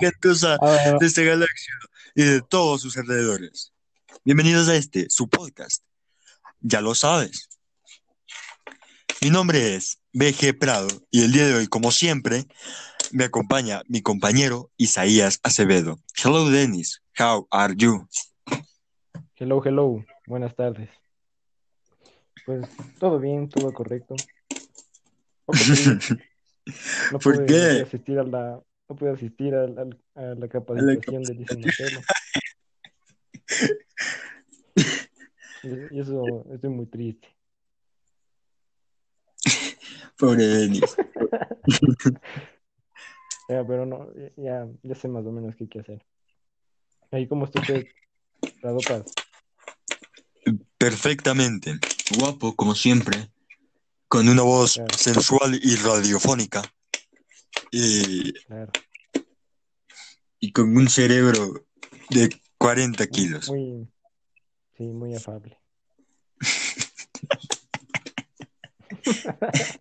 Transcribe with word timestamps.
Gentuza 0.00 0.56
de 0.98 1.06
esta 1.06 1.22
galaxia 1.22 1.74
y 2.14 2.22
de 2.22 2.40
todos 2.40 2.80
sus 2.80 2.96
alrededores. 2.96 3.74
Bienvenidos 4.24 4.70
a 4.70 4.76
este, 4.76 5.10
su 5.10 5.28
podcast. 5.28 5.84
Ya 6.60 6.80
lo 6.80 6.94
sabes. 6.94 7.50
Mi 9.20 9.28
nombre 9.28 9.74
es 9.74 10.00
BG 10.14 10.58
Prado 10.58 10.88
y 11.10 11.24
el 11.24 11.32
día 11.32 11.46
de 11.46 11.54
hoy, 11.54 11.66
como 11.66 11.92
siempre, 11.92 12.46
me 13.12 13.24
acompaña 13.24 13.82
mi 13.88 14.00
compañero 14.00 14.70
Isaías 14.78 15.38
Acevedo. 15.42 15.98
Hello, 16.16 16.48
Dennis. 16.48 17.02
How 17.18 17.46
are 17.50 17.74
you? 17.76 18.08
hello, 19.36 19.60
hello. 19.62 20.02
Buenas 20.26 20.56
tardes. 20.56 20.88
Pues 22.48 22.66
todo 22.98 23.20
bien, 23.20 23.50
todo 23.50 23.74
correcto. 23.74 24.16
No 27.12 27.18
¿Por 27.18 27.34
pude, 27.34 27.46
qué? 27.46 27.54
no 27.54 27.68
pude 27.68 27.82
asistir 27.82 28.18
a 28.18 28.22
la, 28.22 28.62
no 28.88 28.96
pude 28.96 29.10
asistir 29.10 29.54
al- 29.54 29.78
al- 29.78 29.98
a 30.14 30.34
la 30.34 30.48
capacitación 30.48 31.26
de 31.26 31.34
Lisa 31.34 31.58
Marcelo. 31.58 32.02
Y, 35.62 35.98
eso, 36.00 36.46
estoy 36.52 36.70
muy 36.70 36.86
triste. 36.86 37.28
Pobre 40.18 40.46
Dennis. 40.46 40.96
Ya, 43.50 43.66
pero 43.66 43.86
no, 43.86 44.08
ya, 44.36 44.68
ya 44.82 44.94
sé 44.94 45.08
más 45.08 45.24
o 45.24 45.32
menos 45.32 45.56
qué 45.56 45.64
hay 45.64 45.68
que 45.70 45.80
hacer. 45.80 46.04
Ahí, 47.10 47.26
¿cómo 47.26 47.44
usted, 47.44 47.86
Radopas? 48.60 49.04
Perfectamente. 50.76 51.78
Guapo, 52.16 52.54
como 52.56 52.74
siempre. 52.74 53.30
Con 54.08 54.28
una 54.28 54.42
voz 54.42 54.74
Claro. 54.74 54.96
sensual 54.96 55.60
y 55.62 55.76
radiofónica. 55.76 56.62
Y, 57.70 58.32
Claro. 58.44 58.72
y 60.40 60.52
con 60.52 60.74
un 60.76 60.88
cerebro 60.88 61.66
de 62.10 62.30
40 62.56 63.06
kilos. 63.08 63.48
Muy, 63.48 63.86
sí, 64.76 64.84
muy 64.84 65.14
afable. 65.14 65.58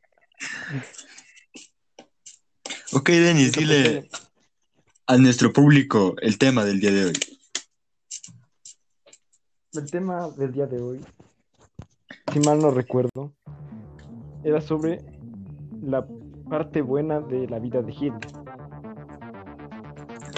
Ok, 2.94 3.10
Denis, 3.10 3.52
dile 3.52 4.10
a 5.08 5.18
nuestro 5.18 5.52
público 5.52 6.16
el 6.22 6.38
tema 6.38 6.64
del 6.64 6.80
día 6.80 6.92
de 6.92 7.06
hoy. 7.06 7.14
El 9.74 9.92
tema 9.92 10.30
del 10.32 10.54
día 10.54 10.66
de 10.66 10.82
hoy, 10.82 11.06
si 12.34 12.40
mal 12.40 12.62
no 12.62 12.72
recuerdo, 12.72 13.34
era 14.44 14.62
sobre 14.62 15.02
la 15.82 16.06
parte 16.50 16.82
buena 16.82 17.20
de 17.20 17.48
la 17.48 17.60
vida 17.60 17.82
de 17.82 17.92
Hitler. 17.92 18.32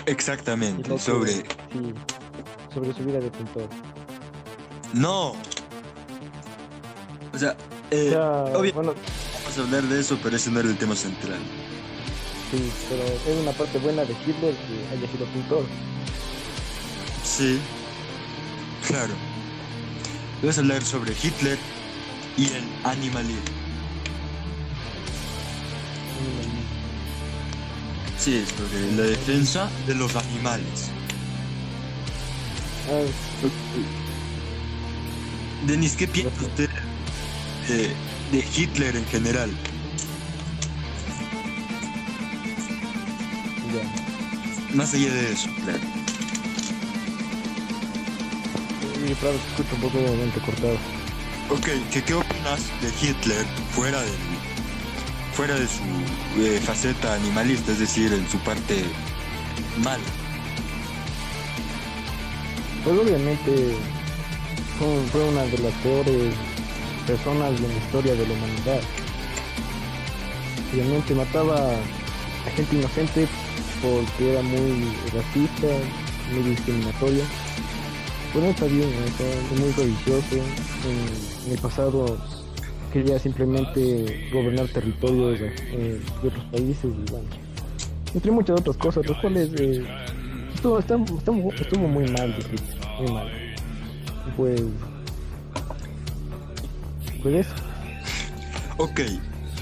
Exactamente, 0.06 0.98
sobre... 0.98 1.32
sí, 1.32 1.94
sobre 2.74 2.94
su 2.94 3.04
vida 3.04 3.20
de 3.20 3.30
pintor. 3.32 3.68
No. 4.94 5.34
O 7.34 7.38
sea, 7.38 7.56
eh, 7.92 8.08
O 8.08 8.12
sea, 8.12 8.44
obvio- 8.60 8.74
bueno, 8.74 8.94
vamos 9.44 9.58
a 9.58 9.62
hablar 9.62 9.84
de 9.84 10.00
eso, 10.00 10.18
pero 10.24 10.36
ese 10.36 10.50
no 10.52 10.60
era 10.60 10.70
el 10.70 10.78
tema 10.78 10.96
central. 10.96 11.38
sí, 12.52 12.72
pero 12.90 13.04
es 13.04 13.42
una 13.42 13.52
parte 13.52 13.78
buena 13.80 14.04
de 14.04 14.14
Hitler 14.14 14.56
que 14.56 14.96
haya 14.98 15.08
sido 15.12 15.26
pintor. 15.28 15.64
Sí, 17.24 17.60
claro. 18.88 19.14
Vamos 20.42 20.58
a 20.58 20.62
hablar 20.62 20.82
sobre 20.84 21.12
Hitler 21.12 21.58
y 22.40 22.46
el 22.46 22.64
animalismo. 22.86 23.42
Sí, 28.18 28.44
sobre 28.58 28.92
la 28.94 29.04
defensa 29.04 29.70
de 29.88 29.96
los 29.96 30.16
animales. 30.16 30.90
Denis, 35.68 35.96
¿qué 35.98 36.08
piensa 36.08 36.42
usted 36.42 36.70
de, 37.68 37.94
de 38.32 38.46
Hitler 38.56 38.96
en 38.96 39.06
general? 39.08 39.50
Más 44.74 44.94
allá 44.94 45.14
de 45.14 45.34
eso, 45.34 45.50
claro. 45.64 45.80
Y 49.08 49.14
claro, 49.16 49.36
te 49.36 49.48
escucho 49.50 49.76
un 49.76 49.82
poco 49.82 49.98
de 49.98 50.08
momento 50.08 50.42
cortado. 50.42 50.99
Ok, 51.52 51.66
¿qué, 51.92 52.14
opinas 52.14 52.62
de 52.80 52.90
Hitler 53.02 53.44
fuera 53.72 54.00
del 54.02 54.14
fuera 55.34 55.56
de 55.56 55.66
su 55.68 56.42
eh, 56.42 56.60
faceta 56.60 57.16
animalista, 57.16 57.72
es 57.72 57.80
decir, 57.80 58.14
en 58.14 58.30
su 58.30 58.38
parte 58.40 58.84
mala? 59.84 60.04
Pues 62.84 63.00
obviamente 63.00 63.76
fue, 64.78 65.24
una 65.24 65.42
de 65.44 65.58
las 65.58 65.74
peores 65.82 66.34
personas 67.08 67.60
en 67.60 67.68
la 67.68 67.74
historia 67.74 68.14
de 68.14 68.28
la 68.28 68.34
humanidad. 68.34 68.82
Obviamente 70.72 71.16
mataba 71.16 71.72
a 71.72 72.50
gente 72.56 72.76
inocente 72.76 73.28
porque 73.82 74.34
era 74.34 74.44
muy 74.44 74.94
racista, 75.14 75.68
muy 76.32 76.44
discriminatorio. 76.52 77.24
Pues 78.34 78.44
no 78.44 78.50
está 78.52 78.66
bien. 78.66 78.90
Está 79.08 79.24
muy 79.60 79.72
religioso. 79.72 80.36
En, 80.36 81.48
en 81.48 81.52
el 81.54 81.60
pasado 81.60 82.18
quería 82.94 83.20
simplemente 83.20 84.30
gobernar 84.34 84.68
territorios 84.68 85.40
eh, 85.42 86.00
de 86.22 86.28
otros 86.28 86.44
países 86.46 86.86
y 86.86 87.12
bueno, 87.12 87.28
entre 88.16 88.32
muchas 88.32 88.60
otras 88.60 88.78
cosas, 88.78 89.06
las 89.08 89.18
cuales 89.20 89.50
eh, 89.60 89.86
estuvo, 90.56 90.80
está- 90.80 90.96
estuvo, 90.96 91.54
estuvo 91.54 91.88
muy 91.88 92.10
mal, 92.12 92.36
muy 93.00 93.12
mal. 93.12 93.28
Pues, 94.36 94.62
pues 97.22 97.36
eso, 97.46 97.54
Ok, 98.78 99.02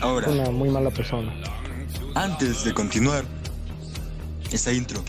ahora, 0.01 0.29
una 0.29 0.49
muy 0.51 0.69
mala 0.69 0.89
persona. 0.91 1.33
antes 2.15 2.63
de 2.63 2.73
continuar 2.73 3.25
esa 4.51 4.71
intro. 4.71 5.01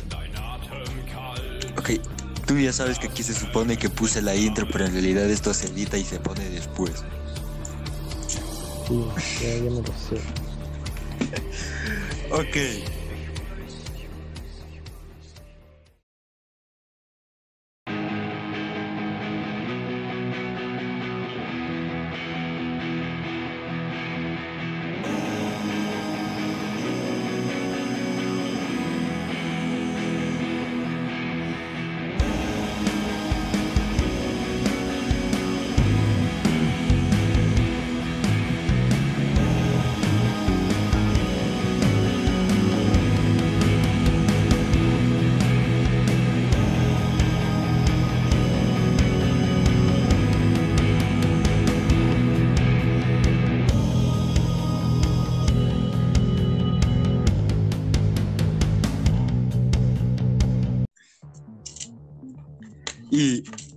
Ok, 1.78 1.90
tú 2.48 2.58
ya 2.58 2.72
sabes 2.72 2.98
que 2.98 3.06
aquí 3.08 3.22
se 3.22 3.34
supone 3.34 3.76
que 3.76 3.90
puse 3.90 4.22
la 4.22 4.34
intro, 4.34 4.66
pero 4.72 4.86
en 4.86 4.92
realidad 4.92 5.30
esto 5.30 5.52
se 5.52 5.66
edita 5.66 5.98
y 5.98 6.04
se 6.04 6.18
pone 6.18 6.48
después. 6.48 7.04
Sí, 8.88 9.04
ya, 9.42 9.54
ya 9.56 9.70
me 9.70 9.82
lo 9.82 9.92
sé. 9.92 10.18
Ok. 12.30 12.97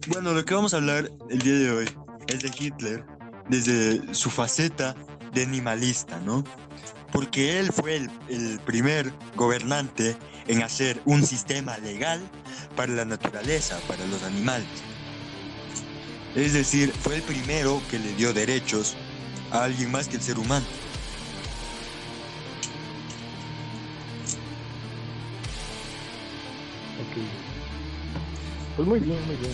Bueno, 0.07 0.33
lo 0.33 0.43
que 0.45 0.53
vamos 0.53 0.73
a 0.73 0.77
hablar 0.77 1.11
el 1.29 1.39
día 1.39 1.53
de 1.53 1.71
hoy 1.71 1.89
es 2.27 2.41
de 2.41 2.51
Hitler 2.57 3.05
desde 3.49 4.13
su 4.13 4.29
faceta 4.29 4.95
de 5.33 5.43
animalista, 5.43 6.19
¿no? 6.19 6.43
Porque 7.11 7.59
él 7.59 7.71
fue 7.71 7.97
el, 8.29 8.59
primer 8.65 9.11
gobernante 9.35 10.15
en 10.47 10.63
hacer 10.63 11.01
un 11.05 11.25
sistema 11.25 11.77
legal 11.77 12.21
para 12.75 12.93
la 12.93 13.05
naturaleza, 13.05 13.79
para 13.87 14.05
los 14.07 14.23
animales. 14.23 14.67
Es 16.35 16.53
decir, 16.53 16.93
fue 16.93 17.17
el 17.17 17.21
primero 17.21 17.81
que 17.89 17.99
le 17.99 18.13
dio 18.15 18.33
derechos 18.33 18.95
a 19.51 19.65
alguien 19.65 19.91
más 19.91 20.07
que 20.07 20.15
el 20.15 20.21
ser 20.21 20.39
humano. 20.39 20.65
Ok. 27.01 27.40
Pues 28.83 28.89
muy 28.89 28.99
bien, 28.99 29.23
muy 29.27 29.35
bien. 29.35 29.51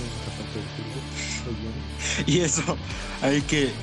Muy 1.46 1.56
bien. 1.56 1.74
Y 2.26 2.40
eso 2.40 2.78
hay 3.22 3.42
que, 3.42 3.74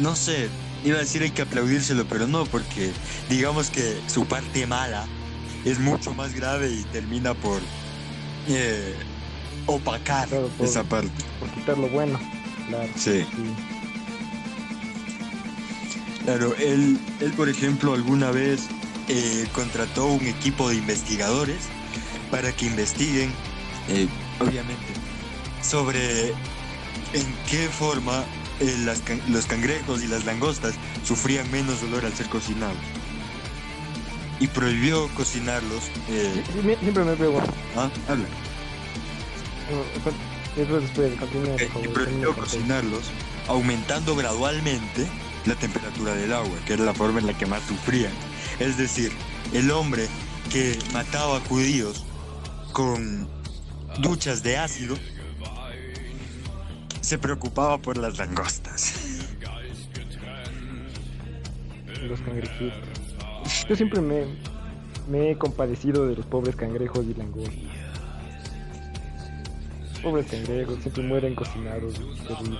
no 0.00 0.16
sé, 0.16 0.50
iba 0.82 0.96
a 0.96 1.00
decir 1.00 1.22
hay 1.22 1.30
que 1.30 1.42
aplaudírselo, 1.42 2.04
pero 2.08 2.26
no, 2.26 2.46
porque 2.46 2.90
digamos 3.28 3.70
que 3.70 4.02
su 4.08 4.26
parte 4.26 4.66
mala 4.66 5.06
es 5.64 5.78
mucho 5.78 6.14
más 6.14 6.34
grave 6.34 6.68
y 6.72 6.82
termina 6.86 7.32
por 7.32 7.62
eh, 8.48 8.96
opacar 9.66 10.28
Claro, 10.28 10.48
por- 10.48 10.66
esa 10.66 10.82
parte. 10.82 11.12
Por 11.38 11.48
quitar 11.50 11.78
lo 11.78 11.88
bueno. 11.88 12.18
Claro. 12.66 12.90
Sí. 12.96 13.20
Sí. 13.20 13.54
Claro, 16.24 16.56
él, 16.56 16.98
él 17.20 17.32
por 17.34 17.48
ejemplo, 17.48 17.94
alguna 17.94 18.32
vez 18.32 18.62
eh, 19.08 19.46
contrató 19.52 20.06
un 20.06 20.26
equipo 20.26 20.70
de 20.70 20.74
investigadores 20.74 21.68
para 22.32 22.50
que 22.50 22.66
investiguen, 22.66 23.32
eh, 23.88 24.08
obviamente, 24.42 24.92
sobre 25.62 26.28
en 27.14 27.36
qué 27.50 27.68
forma 27.68 28.24
eh, 28.60 28.76
las 28.84 29.00
can- 29.00 29.20
los 29.28 29.46
cangrejos 29.46 30.02
y 30.02 30.06
las 30.06 30.24
langostas 30.24 30.74
sufrían 31.04 31.50
menos 31.50 31.80
dolor 31.80 32.04
al 32.04 32.12
ser 32.14 32.28
cocinados. 32.28 32.76
Y 34.40 34.46
prohibió 34.48 35.08
cocinarlos. 35.14 35.84
eh, 36.08 36.42
Siempre 36.80 37.04
me 37.04 37.14
pregunto. 37.14 37.52
¿ah? 37.76 37.88
Habla. 38.08 38.26
Después, 40.56 40.84
continúa, 41.18 41.56
Eh, 41.56 41.70
y 41.82 41.88
prohibió 41.88 42.34
cocinarlos 42.36 43.04
aumentando 43.48 44.14
gradualmente 44.14 45.06
la 45.46 45.54
temperatura 45.54 46.14
del 46.14 46.32
agua, 46.32 46.56
que 46.66 46.74
era 46.74 46.84
la 46.84 46.94
forma 46.94 47.20
en 47.20 47.26
la 47.26 47.36
que 47.36 47.46
más 47.46 47.62
sufrían. 47.66 48.12
Es 48.58 48.76
decir, 48.76 49.12
el 49.52 49.70
hombre 49.70 50.08
que 50.50 50.78
mataba 50.92 51.40
judíos 51.48 52.04
con 52.72 53.26
duchas 54.00 54.42
de 54.42 54.56
ácido 54.56 54.96
se 57.00 57.18
preocupaba 57.18 57.78
por 57.78 57.96
las 57.96 58.18
langostas. 58.18 58.94
Los 62.02 62.20
cangrejitos. 62.20 62.72
Yo 63.68 63.76
siempre 63.76 64.00
me, 64.00 64.24
me 65.08 65.30
he 65.30 65.38
compadecido 65.38 66.06
de 66.06 66.16
los 66.16 66.26
pobres 66.26 66.56
cangrejos 66.56 67.04
y 67.04 67.14
langostas. 67.14 67.54
Pobres 70.02 70.26
cangrejos, 70.26 70.78
siempre 70.80 71.02
mueren 71.02 71.34
cocinados. 71.34 71.94
terrible. 72.26 72.58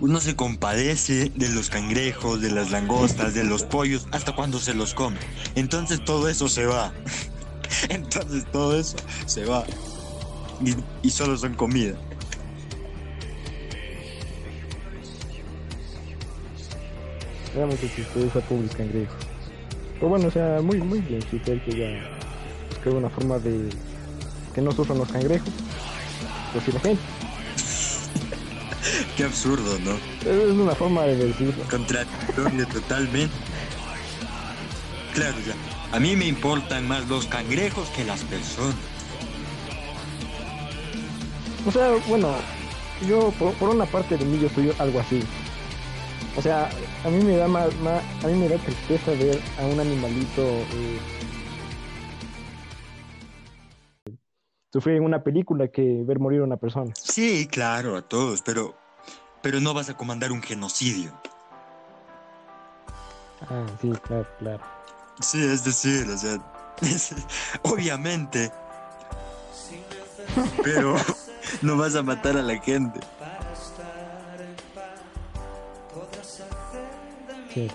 Uno 0.00 0.20
se 0.20 0.36
compadece 0.36 1.32
de 1.34 1.48
los 1.48 1.70
cangrejos, 1.70 2.40
de 2.40 2.50
las 2.50 2.70
langostas, 2.70 3.34
de 3.34 3.42
los 3.44 3.64
pollos, 3.64 4.06
hasta 4.12 4.32
cuando 4.32 4.60
se 4.60 4.72
los 4.72 4.94
come. 4.94 5.18
Entonces 5.56 6.04
todo 6.04 6.28
eso 6.28 6.48
se 6.48 6.66
va. 6.66 6.92
Entonces 7.88 8.44
todo 8.52 8.78
eso 8.78 8.96
se 9.26 9.44
va. 9.44 9.64
Y, 10.64 10.74
y 11.06 11.10
solo 11.10 11.36
son 11.36 11.54
comida. 11.54 11.96
Me 17.54 17.60
da 17.60 17.66
mucha 17.66 17.86
tristeza, 17.86 18.40
pobres 18.40 18.74
cangrejos. 18.74 19.16
Pero 19.94 20.08
bueno, 20.08 20.28
o 20.28 20.30
sea, 20.30 20.60
muy, 20.62 20.78
muy 20.78 21.00
bien, 21.00 21.22
sí, 21.30 21.38
que 21.40 21.60
que 21.62 21.76
ya 21.76 22.08
buscar 22.68 22.92
una 22.94 23.10
forma 23.10 23.38
de 23.38 23.68
que 24.54 24.60
no 24.60 24.70
sufran 24.72 24.98
los 24.98 25.10
cangrejos. 25.10 25.48
Pues 26.52 26.64
sí, 26.64 26.72
la 26.72 26.80
gente. 26.80 27.02
Qué 29.16 29.24
absurdo, 29.24 29.78
¿no? 29.80 29.92
Es 30.30 30.52
una 30.52 30.74
forma 30.74 31.02
de 31.02 31.16
decirlo. 31.16 31.64
Contradictorio 31.68 32.66
totalmente. 32.68 33.34
Claro, 35.12 35.36
ya. 35.46 35.54
A 35.96 35.98
mí 35.98 36.14
me 36.14 36.26
importan 36.26 36.86
más 36.86 37.08
los 37.08 37.26
cangrejos 37.26 37.88
que 37.88 38.04
las 38.04 38.22
personas. 38.24 38.76
O 41.68 41.70
sea, 41.70 41.90
bueno, 42.06 42.34
yo 43.06 43.30
por, 43.38 43.52
por 43.54 43.68
una 43.68 43.84
parte 43.84 44.16
de 44.16 44.24
mí 44.24 44.38
yo 44.40 44.48
soy 44.48 44.72
algo 44.78 45.00
así. 45.00 45.22
O 46.34 46.40
sea, 46.40 46.70
a 47.04 47.10
mí 47.10 47.22
me 47.22 47.36
da 47.36 47.46
más, 47.46 47.74
más- 47.80 48.02
a 48.24 48.26
mí 48.28 48.32
me 48.38 48.48
da 48.48 48.56
tristeza 48.56 49.10
ver 49.12 49.38
a 49.58 49.66
un 49.66 49.78
animalito 49.78 50.42
eh, 50.42 50.98
sufrir 54.72 54.96
en 54.96 55.04
una 55.04 55.22
película 55.22 55.68
que 55.68 56.02
ver 56.06 56.18
morir 56.18 56.40
a 56.40 56.44
una 56.44 56.56
persona. 56.56 56.90
Sí, 56.96 57.46
claro, 57.46 57.96
a 57.98 58.02
todos, 58.02 58.40
pero, 58.40 58.74
pero 59.42 59.60
no 59.60 59.74
vas 59.74 59.90
a 59.90 59.94
comandar 59.94 60.32
un 60.32 60.40
genocidio. 60.40 61.12
Ah, 63.42 63.66
sí, 63.82 63.90
claro, 64.06 64.26
claro. 64.38 64.64
Sí, 65.20 65.44
es 65.44 65.64
decir, 65.64 66.08
o 66.08 66.16
sea, 66.16 66.38
obviamente. 67.62 68.50
Pero 70.62 70.94
no 71.62 71.76
vas 71.76 71.94
a 71.94 72.02
matar 72.02 72.36
a 72.36 72.42
la 72.42 72.58
gente. 72.58 73.00
Sí. 77.52 77.70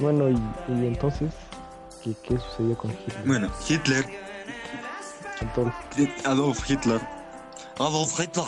Bueno, 0.00 0.30
y, 0.30 0.34
y 0.68 0.86
entonces, 0.86 1.32
¿qué, 2.02 2.14
¿qué 2.22 2.38
sucedió 2.38 2.76
con 2.76 2.90
Hitler? 2.90 3.22
Bueno, 3.26 3.50
Hitler, 3.68 4.06
Adolf, 5.54 5.74
Adolf 6.24 6.70
Hitler. 6.70 7.00
Adolf 7.78 8.20
Hitler. 8.20 8.44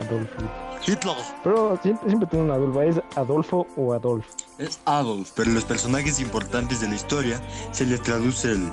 Adolf 0.00 0.30
Hitler. 0.32 0.68
Hitler. 0.86 1.16
Pero 1.42 1.78
siempre, 1.82 2.08
siempre 2.08 2.28
tiene 2.28 2.44
una 2.44 2.54
Adolfo, 2.54 2.82
¿es 2.82 2.96
Adolfo 3.16 3.66
o 3.76 3.92
Adolf? 3.94 4.26
Es 4.58 4.80
Adolf, 4.86 5.32
pero 5.34 5.50
los 5.50 5.64
personajes 5.64 6.20
importantes 6.20 6.80
de 6.80 6.88
la 6.88 6.94
historia 6.94 7.40
se 7.72 7.84
les 7.84 8.02
traduce 8.02 8.52
el, 8.52 8.72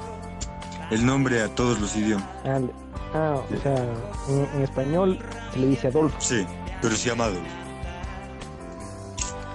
el 0.91 1.05
nombre 1.05 1.41
a 1.41 1.53
todos 1.53 1.79
los 1.79 1.95
idiomas. 1.95 2.27
Ah, 2.45 2.59
ah, 3.13 3.35
o 3.53 3.61
sea, 3.61 3.75
en, 4.29 4.49
en 4.55 4.61
español 4.63 5.19
se 5.53 5.59
le 5.59 5.67
dice 5.67 5.87
Adolfo. 5.87 6.15
Sí, 6.19 6.45
pero 6.81 6.95
se 6.95 7.09
llama 7.09 7.25
Adolf. 7.25 7.47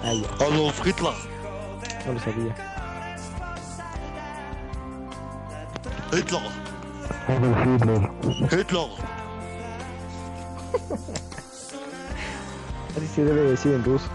Ah, 0.03 0.13
ya, 0.13 0.45
Adolf 0.45 0.85
Hitler. 0.87 1.13
no 2.07 2.13
lo 2.13 2.19
sabía. 2.19 2.55
Hitler. 6.13 6.41
Adolf 7.27 7.57
Hitler. 7.67 8.09
Hitler. 8.51 8.87
Así 12.97 13.07
se 13.15 13.23
debe 13.23 13.41
decir 13.51 13.73
en 13.73 13.83
ruso. 13.83 14.05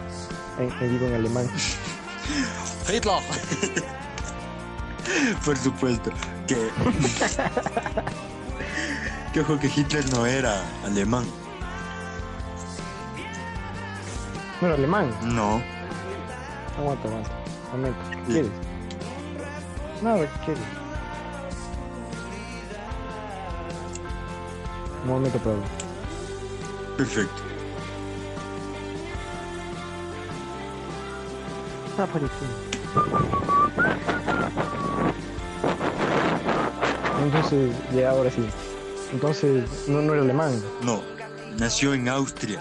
En, 0.59 0.71
en- 0.83 0.91
digo 0.93 1.07
en 1.07 1.15
alemán. 1.15 1.51
Hitler. 2.93 3.23
Por 5.45 5.57
supuesto 5.57 6.11
que. 6.47 6.69
que 9.37 9.43
ojo 9.43 9.59
que 9.59 9.67
Hitler 9.67 10.09
no 10.15 10.25
era 10.25 10.65
alemán. 10.83 11.27
Bueno, 14.63 14.77
alemán. 14.77 15.15
No. 15.25 15.61
Aguanta, 16.79 17.07
aguanta. 17.07 17.31
Momento. 17.71 17.99
¿Qué 18.11 18.17
Sí. 18.17 18.25
quieres? 18.33 18.51
Nada, 20.03 20.21
¿qué 20.21 20.41
quieres? 20.47 20.63
Un 25.03 25.09
momento, 25.11 25.39
Pablo. 25.41 25.63
Perfecto. 26.97 27.43
Por 31.95 32.25
aquí. 32.25 32.47
Entonces, 37.23 37.73
ya 37.95 38.11
ahora 38.13 38.31
sí. 38.31 38.49
Entonces, 39.13 39.89
no, 39.89 40.03
no 40.03 40.13
era 40.15 40.23
alemán. 40.23 40.63
No. 40.83 41.03
Nació 41.59 41.95
en 41.95 42.09
Austria. 42.09 42.61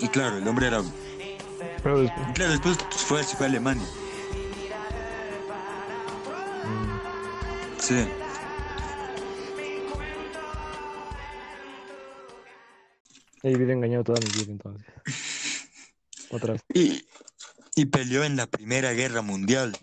Y 0.00 0.08
claro, 0.08 0.38
el 0.38 0.48
hombre 0.48 0.66
era. 0.68 0.82
Pero 1.82 2.00
después. 2.00 2.28
y 2.28 2.32
Claro, 2.32 2.52
después 2.52 2.78
fue, 3.06 3.22
se 3.22 3.36
fue 3.36 3.46
a 3.46 3.48
Alemania. 3.50 3.86
mm, 6.64 7.80
Sí. 7.80 8.08
He 13.42 13.48
vivido 13.48 13.72
engañado 13.72 14.04
toda 14.04 14.20
mi 14.20 14.30
vida 14.30 14.52
entonces. 14.52 14.86
Otra 16.30 16.54
vez. 16.54 16.62
Y, 16.72 17.04
y 17.74 17.86
peleó 17.86 18.24
en 18.24 18.36
la 18.36 18.46
Primera 18.46 18.92
Guerra 18.92 19.22
Mundial 19.22 19.76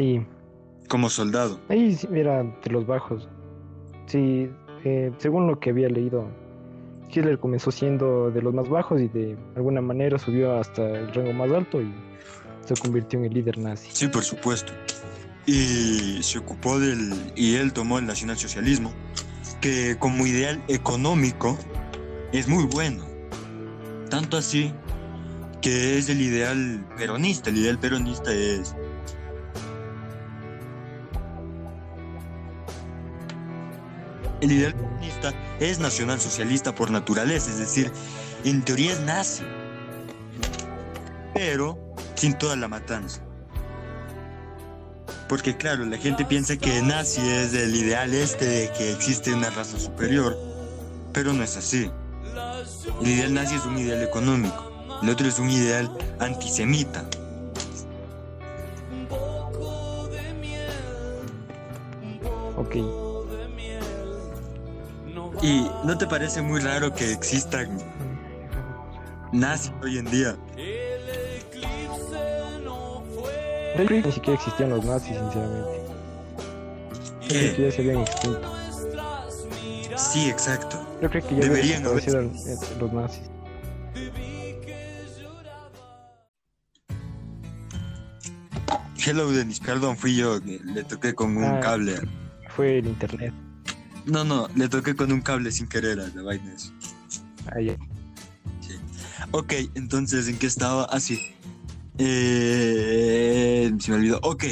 Sí, 0.00 0.26
como 0.88 1.10
soldado. 1.10 1.60
ahí 1.68 1.94
era 2.14 2.42
de 2.42 2.70
los 2.70 2.86
bajos. 2.86 3.28
Sí, 4.06 4.48
eh, 4.82 5.12
según 5.18 5.46
lo 5.46 5.60
que 5.60 5.70
había 5.70 5.90
leído, 5.90 6.26
Hitler 7.10 7.38
comenzó 7.38 7.70
siendo 7.70 8.30
de 8.30 8.40
los 8.40 8.54
más 8.54 8.66
bajos 8.70 8.98
y 9.02 9.08
de 9.08 9.36
alguna 9.56 9.82
manera 9.82 10.18
subió 10.18 10.58
hasta 10.58 10.88
el 10.88 11.12
rango 11.12 11.34
más 11.34 11.50
alto 11.50 11.82
y 11.82 11.92
se 12.64 12.74
convirtió 12.76 13.18
en 13.18 13.26
el 13.26 13.34
líder 13.34 13.58
nazi. 13.58 13.90
Sí, 13.92 14.08
por 14.08 14.24
supuesto. 14.24 14.72
Y 15.44 16.22
se 16.22 16.38
ocupó 16.38 16.78
del. 16.78 17.12
Y 17.36 17.56
él 17.56 17.74
tomó 17.74 17.98
el 17.98 18.06
nacionalsocialismo, 18.06 18.92
que 19.60 19.98
como 19.98 20.26
ideal 20.26 20.62
económico 20.68 21.58
es 22.32 22.48
muy 22.48 22.64
bueno. 22.64 23.04
Tanto 24.08 24.38
así 24.38 24.72
que 25.60 25.98
es 25.98 26.08
el 26.08 26.22
ideal 26.22 26.86
peronista. 26.96 27.50
El 27.50 27.58
ideal 27.58 27.78
peronista 27.78 28.32
es 28.32 28.74
El 34.40 34.52
ideal 34.52 34.74
comunista 34.74 35.34
es 35.60 35.78
nacionalsocialista 35.78 36.74
por 36.74 36.90
naturaleza, 36.90 37.50
es 37.50 37.58
decir, 37.58 37.92
en 38.44 38.62
teoría 38.62 38.92
es 38.92 39.00
nazi, 39.00 39.42
pero 41.34 41.78
sin 42.14 42.38
toda 42.38 42.56
la 42.56 42.68
matanza. 42.68 43.20
Porque 45.28 45.56
claro, 45.56 45.84
la 45.84 45.98
gente 45.98 46.24
piensa 46.24 46.56
que 46.56 46.82
nazi 46.82 47.20
es 47.20 47.54
el 47.54 47.74
ideal 47.74 48.14
este 48.14 48.46
de 48.46 48.72
que 48.72 48.92
existe 48.92 49.32
una 49.32 49.50
raza 49.50 49.78
superior, 49.78 50.36
pero 51.12 51.32
no 51.32 51.44
es 51.44 51.56
así. 51.56 51.90
El 53.02 53.08
ideal 53.08 53.34
nazi 53.34 53.56
es 53.56 53.64
un 53.66 53.78
ideal 53.78 54.02
económico, 54.02 54.72
el 55.02 55.10
otro 55.10 55.28
es 55.28 55.38
un 55.38 55.50
ideal 55.50 55.90
antisemita. 56.18 57.04
Ok. 62.56 63.09
¿Y 65.42 65.70
no 65.84 65.96
te 65.96 66.06
parece 66.06 66.42
muy 66.42 66.60
raro 66.60 66.92
que 66.94 67.12
existan 67.12 67.78
nazis 69.32 69.72
hoy 69.82 69.98
en 69.98 70.04
día? 70.10 70.36
Yo 73.78 73.86
creo 73.86 74.02
que 74.02 74.08
ni 74.08 74.12
siquiera 74.12 74.34
existían 74.38 74.70
los 74.70 74.84
nazis, 74.84 75.16
sinceramente. 75.16 75.80
Yo 77.22 77.28
creo 77.28 77.40
que 77.50 77.54
¿Qué? 77.56 77.62
ya 77.62 77.70
se 77.72 77.80
habían 77.82 78.00
extinto. 78.00 78.52
Sí, 79.96 80.28
exacto. 80.28 80.78
Yo 81.00 81.08
creo 81.10 81.26
que 81.26 81.34
ya 81.36 81.40
Deberían 81.42 81.82
desaparecido 81.82 82.20
el- 82.20 82.78
los 82.80 82.92
nazis. 82.92 83.30
Hello, 89.04 89.30
Denis, 89.32 89.60
perdón, 89.60 89.96
fui 89.96 90.14
yo, 90.16 90.40
que 90.42 90.60
le 90.62 90.84
toqué 90.84 91.14
con 91.14 91.36
un 91.36 91.44
Ah. 91.44 91.60
cable. 91.60 91.94
Fue 92.54 92.78
el 92.78 92.86
internet. 92.86 93.32
No, 94.06 94.24
no, 94.24 94.48
le 94.54 94.68
toqué 94.68 94.94
con 94.94 95.12
un 95.12 95.20
cable 95.20 95.52
sin 95.52 95.66
querer 95.66 96.00
a 96.00 96.08
la 96.08 96.22
vaina 96.22 96.52
esa. 96.52 96.72
Ah, 97.46 97.60
ya. 97.60 97.76
Ok, 99.32 99.52
entonces, 99.74 100.28
¿en 100.28 100.38
qué 100.38 100.46
estaba? 100.46 100.84
Ah, 100.90 100.98
sí. 100.98 101.20
Eh, 101.98 103.72
se 103.78 103.90
me 103.90 103.96
olvidó. 103.98 104.18
Ok. 104.22 104.44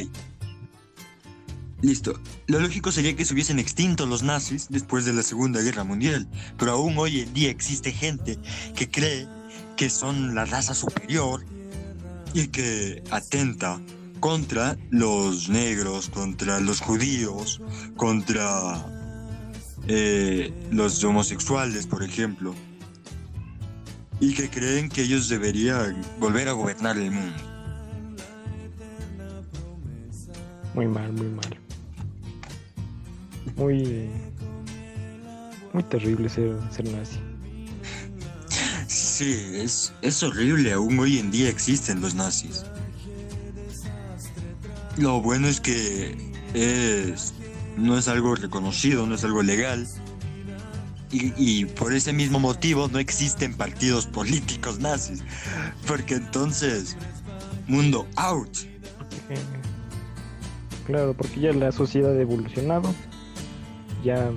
Listo. 1.80 2.20
Lo 2.46 2.60
lógico 2.60 2.92
sería 2.92 3.14
que 3.16 3.24
se 3.24 3.34
hubiesen 3.34 3.58
extinto 3.58 4.06
los 4.06 4.22
nazis 4.22 4.68
después 4.68 5.04
de 5.04 5.12
la 5.12 5.22
Segunda 5.22 5.60
Guerra 5.62 5.84
Mundial. 5.84 6.28
Pero 6.58 6.72
aún 6.72 6.98
hoy 6.98 7.20
en 7.20 7.32
día 7.34 7.50
existe 7.50 7.92
gente 7.92 8.38
que 8.76 8.90
cree 8.90 9.26
que 9.76 9.90
son 9.90 10.34
la 10.34 10.44
raza 10.44 10.74
superior 10.74 11.44
y 12.34 12.48
que 12.48 13.02
atenta 13.10 13.80
contra 14.20 14.76
los 14.90 15.48
negros, 15.48 16.08
contra 16.08 16.60
los 16.60 16.80
judíos, 16.80 17.60
contra 17.96 18.97
eh, 19.88 20.52
los 20.70 21.02
homosexuales, 21.02 21.86
por 21.86 22.02
ejemplo 22.02 22.54
y 24.20 24.34
que 24.34 24.50
creen 24.50 24.88
que 24.88 25.02
ellos 25.02 25.28
deberían 25.28 26.02
volver 26.18 26.48
a 26.48 26.52
gobernar 26.52 26.98
el 26.98 27.10
mundo. 27.10 27.36
Muy 30.74 30.86
mal, 30.86 31.12
muy 31.12 31.28
mal. 31.28 31.58
Muy. 33.56 34.10
Muy 35.72 35.82
terrible 35.84 36.28
ser, 36.28 36.56
ser 36.70 36.88
nazi. 36.90 37.18
Sí, 38.86 39.34
es, 39.54 39.92
es 40.02 40.22
horrible, 40.22 40.72
aún 40.72 40.98
hoy 40.98 41.18
en 41.18 41.30
día 41.30 41.48
existen 41.48 42.00
los 42.00 42.14
nazis. 42.14 42.64
Lo 44.96 45.20
bueno 45.20 45.48
es 45.48 45.60
que 45.60 46.16
es, 46.54 47.34
no 47.78 47.96
es 47.96 48.08
algo 48.08 48.34
reconocido, 48.34 49.06
no 49.06 49.14
es 49.14 49.24
algo 49.24 49.42
legal. 49.42 49.86
Y, 51.10 51.32
y 51.36 51.64
por 51.64 51.94
ese 51.94 52.12
mismo 52.12 52.38
motivo 52.38 52.88
no 52.88 52.98
existen 52.98 53.54
partidos 53.54 54.06
políticos 54.06 54.78
nazis. 54.78 55.22
Porque 55.86 56.16
entonces, 56.16 56.96
mundo 57.66 58.06
out. 58.16 58.50
Claro, 60.86 61.14
porque 61.14 61.40
ya 61.40 61.52
la 61.52 61.72
sociedad 61.72 62.16
ha 62.16 62.20
evolucionado. 62.20 62.94
Ya, 64.04 64.30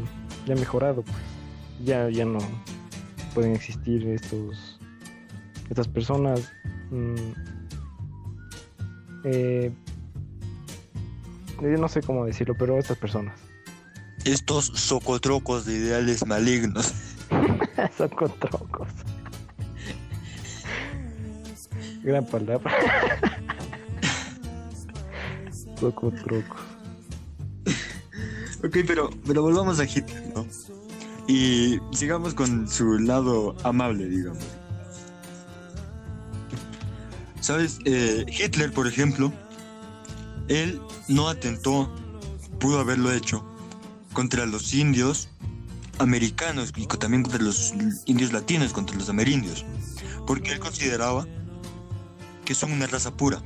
ya 0.46 0.54
ha 0.54 0.58
mejorado, 0.58 1.02
pues. 1.02 1.18
Ya, 1.84 2.10
ya 2.10 2.26
no 2.26 2.40
pueden 3.34 3.54
existir 3.54 4.06
estos. 4.08 4.80
Estas 5.70 5.88
personas. 5.88 6.52
mm, 6.92 7.16
eh, 9.24 9.72
eh, 11.62 11.76
no 11.80 11.88
sé 11.88 12.02
cómo 12.02 12.26
decirlo, 12.26 12.56
pero 12.58 12.78
estas 12.78 12.98
personas. 12.98 13.40
Estos 14.26 14.66
socotrocos 14.66 15.66
de 15.66 15.76
ideales 15.76 16.26
malignos. 16.26 16.94
Troncos. 18.40 18.90
Gran 22.04 22.26
palabra. 22.26 22.72
Socotrocos. 25.80 26.62
Ok, 28.64 28.78
pero, 28.86 29.10
pero 29.26 29.42
volvamos 29.42 29.80
a 29.80 29.86
Hitler, 29.86 30.32
¿no? 30.36 30.46
Y 31.28 31.80
sigamos 31.94 32.34
con 32.34 32.68
su 32.68 33.00
lado 33.00 33.56
amable, 33.64 34.08
digamos. 34.08 34.44
¿Sabes? 37.40 37.80
Eh, 37.86 38.26
Hitler, 38.28 38.72
por 38.72 38.86
ejemplo, 38.86 39.32
él 40.52 40.82
no 41.08 41.30
atentó, 41.30 41.90
pudo 42.60 42.80
haberlo 42.80 43.12
hecho, 43.14 43.46
contra 44.12 44.46
los 44.46 44.74
indios 44.74 45.30
americanos 45.98 46.74
y 46.76 46.86
también 46.88 47.24
contra 47.24 47.42
los 47.42 47.74
indios 48.06 48.34
latinos, 48.34 48.74
contra 48.74 48.98
los 48.98 49.08
amerindios, 49.08 49.66
porque 50.28 50.52
él 50.52 50.60
consideraba 50.60 51.26
que 52.44 52.54
son 52.54 52.74
una 52.74 52.86
raza 52.88 53.16
pura. 53.16 53.42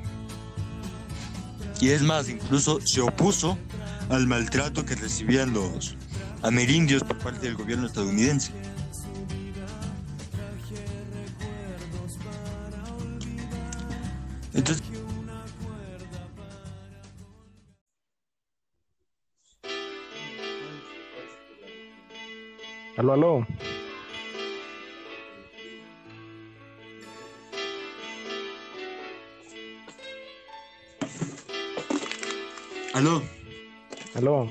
Y 1.79 1.89
es 1.89 2.01
más, 2.01 2.27
incluso 2.27 2.79
se 2.81 3.01
opuso 3.01 3.57
al 4.09 4.25
maltrato 4.25 4.83
que 4.85 4.95
recibían 4.95 5.53
los 5.53 5.95
amerindios 6.41 7.03
por 7.03 7.19
parte 7.19 7.45
del 7.45 7.55
gobierno 7.55 7.85
estadounidense. 7.85 8.51
Aló, 22.97 23.13
aló. 23.13 23.47
aló. 32.93 33.21
Aló. 34.15 34.47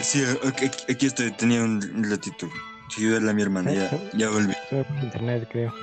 Sí, 0.00 0.22
aquí, 0.44 0.70
aquí 0.88 1.06
estoy, 1.06 1.32
tenía 1.32 1.62
un 1.62 2.04
ratito. 2.08 2.48
Ayudarle 2.96 3.30
a 3.30 3.34
mi 3.34 3.42
hermana, 3.42 3.72
ya, 3.72 3.90
ya 4.12 4.30
volví. 4.30 4.54
Internet, 5.02 5.48
creo. 5.50 5.74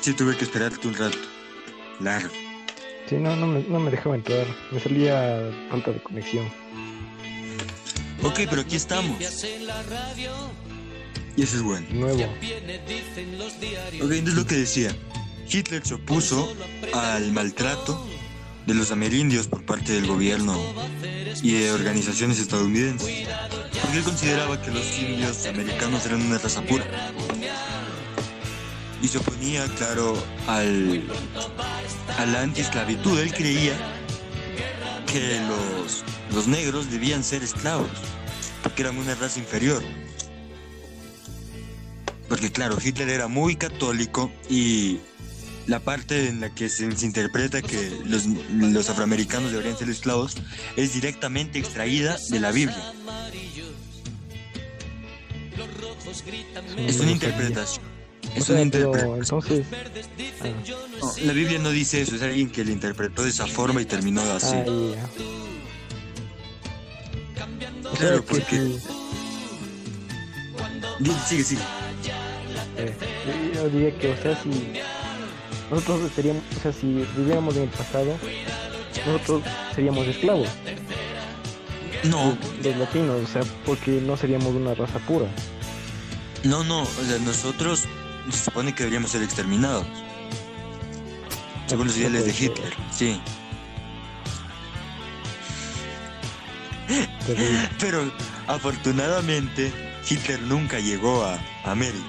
Sí, 0.00 0.12
tuve 0.12 0.36
que 0.36 0.44
esperarte 0.44 0.88
un 0.88 0.94
rato. 0.94 1.18
Largo. 2.00 2.30
Sí, 3.06 3.16
no, 3.16 3.36
no 3.36 3.46
me, 3.46 3.62
no 3.62 3.78
me 3.78 3.92
dejaba 3.92 4.16
entrar. 4.16 4.46
Me 4.72 4.80
salía 4.80 5.52
falta 5.70 5.92
de 5.92 6.02
conexión. 6.02 6.50
Ok, 8.24 8.40
pero 8.48 8.62
aquí 8.62 8.76
estamos. 8.76 9.20
Y 11.36 11.42
eso 11.42 11.56
es 11.56 11.62
bueno. 11.62 11.86
Nuevo. 11.90 12.22
Ok, 12.24 12.30
entonces 14.12 14.34
lo 14.34 14.46
que 14.46 14.56
decía. 14.56 14.96
Hitler 15.50 15.86
se 15.86 15.94
opuso 15.94 16.52
al 16.94 17.30
maltrato 17.32 18.08
de 18.66 18.74
los 18.74 18.90
amerindios 18.90 19.46
por 19.46 19.64
parte 19.64 19.92
del 19.92 20.06
gobierno 20.06 20.58
y 21.42 21.52
de 21.52 21.72
organizaciones 21.72 22.38
estadounidenses. 22.38 23.28
Porque 23.82 23.98
él 23.98 24.04
consideraba 24.04 24.60
que 24.62 24.70
los 24.70 24.98
indios 24.98 25.44
americanos 25.46 26.06
eran 26.06 26.22
una 26.22 26.38
raza 26.38 26.62
pura. 26.62 26.84
Y 29.02 29.08
se 29.08 29.18
oponía, 29.18 29.66
claro, 29.76 30.16
al, 30.46 31.06
a 32.16 32.24
la 32.24 32.40
antiesclavitud. 32.40 33.18
Él 33.18 33.34
creía 33.34 33.74
que 35.14 35.38
los, 35.46 36.02
los 36.34 36.48
negros 36.48 36.90
debían 36.90 37.22
ser 37.22 37.44
esclavos, 37.44 37.88
porque 38.64 38.82
eran 38.82 38.98
una 38.98 39.14
raza 39.14 39.38
inferior. 39.38 39.80
Porque 42.28 42.50
claro, 42.50 42.76
Hitler 42.82 43.08
era 43.10 43.28
muy 43.28 43.54
católico 43.54 44.32
y 44.50 44.98
la 45.68 45.78
parte 45.78 46.28
en 46.28 46.40
la 46.40 46.52
que 46.52 46.68
se, 46.68 46.90
se 46.96 47.06
interpreta 47.06 47.62
que 47.62 47.92
los, 48.04 48.26
los 48.26 48.90
afroamericanos 48.90 49.52
deberían 49.52 49.78
ser 49.78 49.88
esclavos 49.88 50.34
es 50.76 50.94
directamente 50.94 51.60
extraída 51.60 52.16
de 52.30 52.40
la 52.40 52.50
Biblia. 52.50 52.92
Es 56.88 56.98
una 56.98 57.12
interpretación. 57.12 57.93
O 58.34 58.38
Es 58.38 58.44
sea, 58.46 58.60
una 58.60 58.70
pero 58.70 59.16
entonces. 59.16 59.64
No, 61.00 61.12
la 61.24 61.32
Biblia 61.32 61.58
no 61.58 61.70
dice 61.70 62.00
eso, 62.02 62.16
es 62.16 62.22
alguien 62.22 62.50
que 62.50 62.64
la 62.64 62.72
interpretó 62.72 63.22
de 63.22 63.30
esa 63.30 63.46
forma 63.46 63.80
y 63.80 63.84
terminó 63.84 64.20
así. 64.22 64.54
Ah, 64.56 64.64
ya. 64.64 64.72
O 67.90 67.96
sea 67.96 67.98
Claro, 67.98 68.24
que 68.24 68.34
porque- 68.34 68.56
si, 68.56 68.80
Di- 71.00 71.10
Sigue, 71.26 71.44
sigue. 71.44 71.60
Eh, 72.76 72.92
yo 73.54 73.68
diría 73.68 73.98
que, 73.98 74.10
o 74.12 74.22
sea, 74.22 74.40
si 74.42 74.48
nosotros 75.70 76.10
seríamos, 76.14 76.42
o 76.56 76.60
sea, 76.62 76.72
si 76.72 77.04
viviéramos 77.16 77.56
en 77.56 77.62
el 77.64 77.68
pasado, 77.68 78.16
nosotros 79.06 79.42
seríamos 79.74 80.06
esclavos, 80.06 80.48
No, 82.04 82.36
los 82.62 82.76
latinos, 82.76 83.22
o 83.22 83.26
sea, 83.32 83.42
porque 83.64 83.92
no 83.92 84.16
seríamos 84.16 84.54
una 84.54 84.74
raza 84.74 84.98
pura. 85.00 85.26
no, 86.44 86.62
no. 86.64 86.82
O 86.82 86.86
sea, 86.86 87.18
nosotros 87.20 87.84
se 88.32 88.44
supone 88.44 88.74
que 88.74 88.82
deberíamos 88.84 89.10
ser 89.10 89.22
exterminados. 89.22 89.86
Según 91.66 91.86
los 91.86 91.96
ideales 91.96 92.24
de 92.26 92.30
Hitler, 92.32 92.74
sí. 92.90 93.20
Pero 97.80 98.10
afortunadamente 98.46 99.72
Hitler 100.08 100.40
nunca 100.42 100.78
llegó 100.78 101.24
a 101.24 101.38
América. 101.64 102.04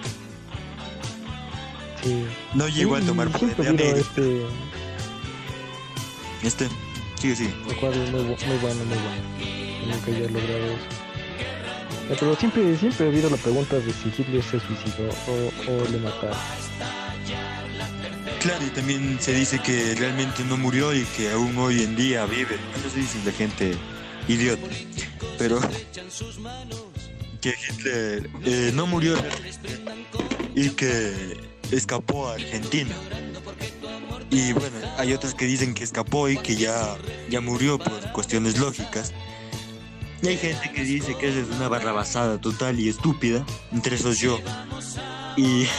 Sí. 2.03 2.25
No 2.53 2.67
llegó 2.67 2.95
a 2.97 3.01
tomar 3.01 3.29
poder 3.29 3.55
de 3.55 3.67
habido 3.67 3.85
América. 3.89 4.07
este 4.09 4.45
Este, 6.43 6.67
sigue, 7.19 7.35
sigue. 7.35 7.55
recuerdo 7.67 7.97
muy, 8.11 8.21
bu- 8.21 8.45
muy 8.45 8.57
bueno, 8.57 8.83
muy 8.85 8.97
bueno. 8.97 9.95
Nunca 9.95 10.11
haya 10.11 10.19
logrado 10.29 10.65
eso. 10.65 10.94
Pero 12.07 12.35
siempre, 12.35 12.77
siempre 12.77 13.05
ha 13.05 13.09
habido 13.09 13.29
la 13.29 13.37
pregunta 13.37 13.77
de 13.77 13.91
si 13.91 14.09
Hitler 14.09 14.43
se 14.43 14.59
suicidó 14.59 15.09
o, 15.27 15.91
le 15.91 15.97
mataron. 15.97 16.37
Claro, 18.39 18.63
y 18.65 18.69
también 18.69 19.17
se 19.19 19.33
dice 19.33 19.59
que 19.59 19.95
realmente 19.95 20.43
no 20.43 20.55
murió 20.55 20.93
y 20.93 21.03
que 21.03 21.31
aún 21.31 21.57
hoy 21.57 21.81
en 21.81 21.95
día 21.95 22.25
vive. 22.25 22.57
Eso 22.77 22.89
se 22.91 22.99
dice 22.99 23.19
la 23.25 23.31
gente 23.31 23.75
idiota. 24.27 24.67
Pero 25.39 25.59
que 27.41 27.55
Hitler 27.69 28.29
eh, 28.45 28.71
no 28.73 28.85
murió 28.85 29.15
y 30.53 30.69
que 30.69 31.37
escapó 31.71 32.29
a 32.29 32.33
Argentina. 32.33 32.95
Y 34.29 34.53
bueno, 34.53 34.77
hay 34.97 35.13
otros 35.13 35.33
que 35.33 35.45
dicen 35.45 35.73
que 35.73 35.83
escapó 35.83 36.29
y 36.29 36.37
que 36.37 36.55
ya, 36.55 36.97
ya 37.29 37.41
murió 37.41 37.79
por 37.79 38.11
cuestiones 38.11 38.59
lógicas. 38.59 39.13
Y 40.25 40.29
hay 40.29 40.37
gente 40.37 40.71
que 40.71 40.83
dice 40.83 41.15
que 41.15 41.27
es 41.27 41.35
una 41.55 41.67
barrabasada 41.69 42.41
total 42.41 42.79
y 42.79 42.89
estúpida, 42.89 43.45
entre 43.71 43.95
esos 43.95 44.17
yo. 44.17 44.39
Y 45.37 45.67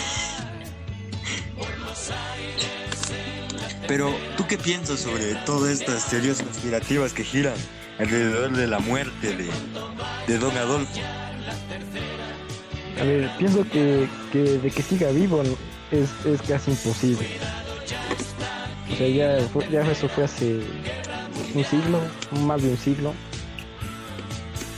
Pero, 3.89 4.15
¿tú 4.37 4.47
qué 4.47 4.57
piensas 4.57 5.01
sobre 5.01 5.35
todas 5.47 5.73
estas 5.73 6.09
teorías 6.09 6.41
conspirativas 6.43 7.13
que 7.13 7.25
giran 7.25 7.57
alrededor 7.99 8.53
de 8.53 8.69
la 8.69 8.79
muerte 8.79 9.37
de, 10.29 10.39
Don 10.39 10.57
Adolfo? 10.57 11.01
A 13.01 13.05
ver, 13.05 13.29
pienso 13.39 13.65
que, 13.69 14.09
que 14.31 14.43
de 14.43 14.71
que 14.71 14.83
siga 14.83 15.11
vivo 15.11 15.43
es, 15.91 16.09
es 16.25 16.41
casi 16.43 16.71
imposible. 16.71 17.27
O 18.93 18.97
sea, 18.97 19.09
ya 19.09 19.39
eso 19.91 20.09
fue 20.09 20.23
hace 20.23 20.61
un 21.53 21.65
siglo, 21.65 22.01
más 22.47 22.63
de 22.63 22.71
un 22.71 22.79
siglo. 22.79 23.13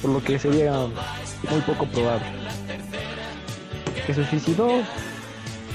Por 0.02 0.10
lo 0.12 0.22
que 0.22 0.38
sería 0.38 0.72
muy 1.50 1.60
poco 1.66 1.86
probable. 1.86 2.26
Que 4.06 4.14
se 4.14 4.28
suicidó 4.28 4.82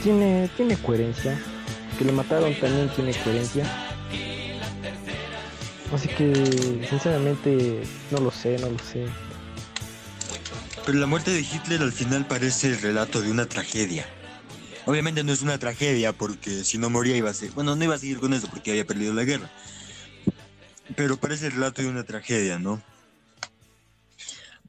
tiene, 0.02 0.50
tiene 0.56 0.78
coherencia. 0.78 1.40
Que 1.98 2.06
le 2.06 2.12
mataron 2.12 2.54
también 2.60 2.90
tiene 2.96 3.14
coherencia. 3.24 3.66
Así 5.94 6.08
que, 6.08 6.86
sinceramente, 6.90 7.84
no 8.10 8.20
lo 8.20 8.32
sé, 8.32 8.58
no 8.58 8.70
lo 8.70 8.80
sé. 8.80 9.06
Pero 10.86 10.98
la 10.98 11.06
muerte 11.06 11.32
de 11.32 11.42
Hitler 11.42 11.82
al 11.82 11.94
final 11.94 12.26
parece 12.26 12.68
el 12.68 12.82
relato 12.82 13.22
de 13.22 13.30
una 13.30 13.46
tragedia. 13.46 14.06
Obviamente 14.86 15.24
no 15.24 15.32
es 15.32 15.42
una 15.42 15.58
tragedia 15.60 16.12
porque 16.12 16.64
si 16.64 16.78
no 16.78 16.90
moría 16.90 17.16
iba 17.16 17.30
a 17.30 17.34
ser... 17.34 17.52
Bueno, 17.52 17.76
no 17.76 17.84
iba 17.84 17.96
a 17.96 18.00
seguir 18.00 18.20
con 18.20 18.34
eso 18.34 18.48
porque 18.50 18.72
había 18.72 18.86
perdido 18.86 19.14
la 19.14 19.24
guerra. 19.24 19.50
Pero 20.96 21.18
parece 21.18 21.48
el 21.48 21.54
relato 21.54 21.82
de 21.82 21.88
una 21.88 22.04
tragedia, 22.04 22.60
¿no? 22.60 22.82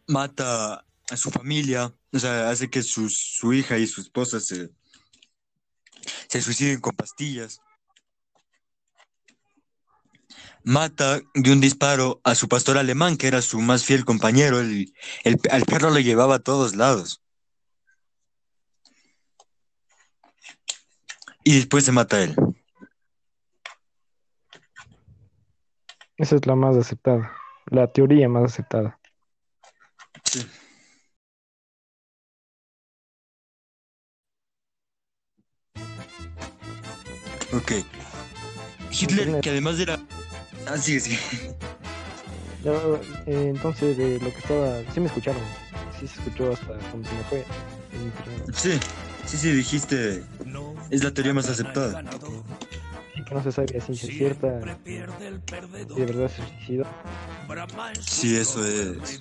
Mata 0.07 0.85
a 1.11 1.17
su 1.17 1.31
familia, 1.31 1.95
o 2.13 2.19
sea, 2.19 2.51
hace 2.51 2.69
que 2.71 2.83
su, 2.83 3.09
su 3.09 3.53
hija 3.53 3.79
y 3.79 3.87
su 3.87 4.01
esposa 4.01 4.41
se, 4.41 4.71
se 6.29 6.43
suiciden 6.43 6.81
con 6.81 6.95
pastillas. 6.95 7.61
Mata 10.63 11.21
de 11.35 11.53
un 11.53 11.61
disparo 11.61 12.21
a 12.25 12.35
su 12.35 12.49
pastor 12.49 12.79
alemán, 12.79 13.19
que 13.19 13.27
era 13.27 13.43
su 13.43 13.61
más 13.61 13.85
fiel 13.85 14.05
compañero. 14.05 14.61
El, 14.61 14.95
el, 15.25 15.39
al 15.51 15.65
perro 15.65 15.91
lo 15.91 16.01
llevaba 16.01 16.37
a 16.37 16.39
todos 16.39 16.75
lados. 16.75 17.23
Y 21.45 21.57
después 21.57 21.85
se 21.85 21.93
mata 21.93 22.17
a 22.17 22.23
él. 22.25 22.35
Esa 26.17 26.37
es 26.37 26.47
la 26.47 26.55
más 26.55 26.77
aceptada. 26.77 27.37
La 27.67 27.93
teoría 27.93 28.29
más 28.29 28.45
aceptada. 28.45 28.99
Ok. 37.65 37.73
Hitler, 38.91 39.41
que 39.41 39.51
además 39.51 39.81
era... 39.81 39.99
Ah, 40.67 40.77
sí, 40.77 41.01
sí. 41.01 41.19
Ya, 42.63 42.73
eh, 43.27 43.49
entonces, 43.55 43.97
de 43.97 44.21
lo 44.21 44.31
que 44.33 44.39
estaba. 44.39 44.81
Sí 44.93 45.01
me 45.01 45.07
escucharon. 45.07 45.41
Sí 45.99 46.07
se 46.07 46.15
escuchó 46.21 46.53
hasta 46.53 46.67
cuando 46.91 47.09
se 47.09 47.15
me 47.15 47.25
fue. 47.25 47.45
Sí, 48.55 48.79
sí, 49.25 49.37
sí, 49.39 49.51
dijiste... 49.53 50.23
Es 50.91 51.03
la 51.03 51.11
teoría 51.11 51.33
más 51.33 51.49
aceptada. 51.49 52.03
Que 53.27 53.35
no 53.35 53.43
se 53.43 53.53
sabe 53.53 53.79
a 53.79 53.81
ciencia 53.81 54.09
cierta. 54.09 54.61
Si 54.85 54.93
de 54.93 56.07
verdad 56.07 56.31
se 56.31 56.43
suicidó. 56.57 56.85
Sí, 58.01 58.37
eso 58.37 58.65
es 58.65 59.21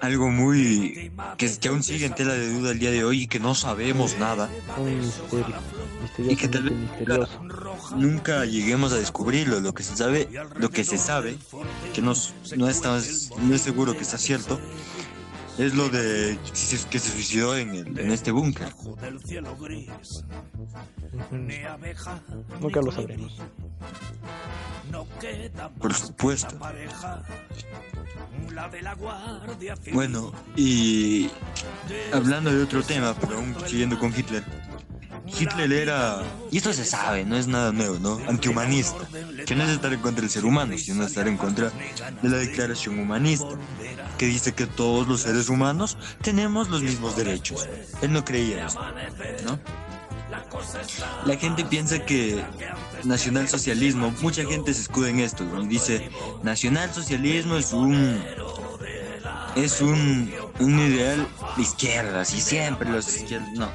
algo 0.00 0.30
muy... 0.30 1.12
Que, 1.38 1.50
que 1.58 1.68
aún 1.68 1.82
sigue 1.82 2.06
en 2.06 2.14
tela 2.14 2.34
de 2.34 2.48
duda 2.52 2.72
el 2.72 2.78
día 2.78 2.90
de 2.90 3.04
hoy 3.04 3.22
y 3.22 3.26
que 3.26 3.38
no 3.38 3.54
sabemos 3.54 4.18
nada. 4.18 4.48
Un 4.78 4.98
misterio. 4.98 5.56
Y 6.18 6.36
que 6.36 6.48
tal 6.48 6.64
vez- 6.64 6.72
misterioso. 6.72 7.40
Nunca 7.96 8.44
lleguemos 8.44 8.92
a 8.92 8.96
descubrirlo. 8.96 9.60
Lo 9.60 9.74
que 9.74 9.82
se 9.82 9.96
sabe, 9.96 10.28
lo 10.56 10.70
que 10.70 10.84
se 10.84 10.98
sabe, 10.98 11.36
que 11.94 12.02
no, 12.02 12.14
no, 12.56 12.68
está, 12.68 12.98
no 13.40 13.54
es 13.54 13.62
seguro 13.62 13.92
que 13.94 14.02
está 14.02 14.18
cierto, 14.18 14.58
es 15.58 15.74
lo 15.74 15.88
de 15.88 16.38
que 16.90 16.98
se 16.98 17.10
suicidó 17.10 17.56
en, 17.56 17.70
el- 17.74 17.98
en 17.98 18.10
este 18.10 18.30
búnker. 18.30 18.72
Nunca 22.60 22.80
lo 22.80 22.90
sabremos. 22.92 23.36
Por 25.78 25.94
supuesto. 25.94 26.56
Bueno, 29.94 30.32
y 30.56 31.30
hablando 32.12 32.50
de 32.52 32.62
otro 32.62 32.82
tema, 32.82 33.14
pero 33.20 33.36
aún 33.36 33.54
siguiendo 33.66 33.98
con 33.98 34.12
Hitler. 34.16 34.44
Hitler 35.26 35.72
era, 35.72 36.22
y 36.50 36.58
esto 36.58 36.72
se 36.72 36.84
sabe, 36.84 37.24
no 37.24 37.36
es 37.36 37.46
nada 37.46 37.72
nuevo, 37.72 37.98
¿no? 37.98 38.20
Antihumanista, 38.28 39.06
que 39.46 39.54
no 39.54 39.64
es 39.64 39.70
estar 39.70 39.92
en 39.92 40.00
contra 40.00 40.22
del 40.22 40.30
ser 40.30 40.44
humano, 40.44 40.76
sino 40.76 41.04
estar 41.04 41.28
en 41.28 41.36
contra 41.36 41.70
de 42.22 42.28
la 42.28 42.38
declaración 42.38 42.98
humanista, 42.98 43.48
que 44.18 44.26
dice 44.26 44.52
que 44.52 44.66
todos 44.66 45.06
los 45.06 45.20
seres 45.20 45.48
humanos 45.48 45.96
tenemos 46.22 46.68
los 46.68 46.82
mismos 46.82 47.16
derechos. 47.16 47.68
Él 48.02 48.12
no 48.12 48.24
creía 48.24 48.66
eso, 48.66 48.80
¿no? 49.44 49.58
La 51.24 51.36
gente 51.36 51.64
piensa 51.64 52.04
que 52.04 52.42
nacionalsocialismo, 53.04 54.12
mucha 54.22 54.44
gente 54.44 54.74
se 54.74 54.82
escuda 54.82 55.10
en 55.10 55.20
esto 55.20 55.44
y 55.62 55.66
dice, 55.66 56.10
nacionalsocialismo 56.42 57.56
es 57.56 57.72
un 57.72 58.20
es 59.54 59.82
un, 59.82 60.32
un 60.60 60.78
ideal 60.78 61.28
de 61.56 61.62
izquierdas 61.62 62.32
y 62.32 62.40
siempre 62.40 62.90
los 62.90 63.14
izquierdas, 63.14 63.50
no, 63.52 63.68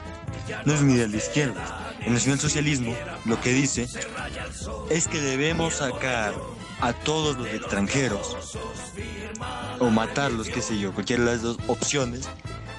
no 0.65 0.73
es 0.73 0.81
ideal 0.81 1.11
de 1.11 1.17
izquierdas. 1.17 1.69
El 2.05 2.13
nacionalsocialismo 2.13 2.95
lo 3.25 3.39
que 3.41 3.51
dice 3.53 3.87
es 4.89 5.07
que 5.07 5.19
debemos 5.19 5.75
sacar 5.75 6.33
a 6.79 6.93
todos 6.93 7.37
los 7.37 7.47
extranjeros 7.47 8.57
o 9.79 9.89
matarlos, 9.89 10.47
qué 10.49 10.61
sé 10.61 10.77
yo, 10.79 10.93
cualquiera 10.93 11.23
de 11.25 11.31
las 11.31 11.41
dos 11.41 11.57
opciones 11.67 12.27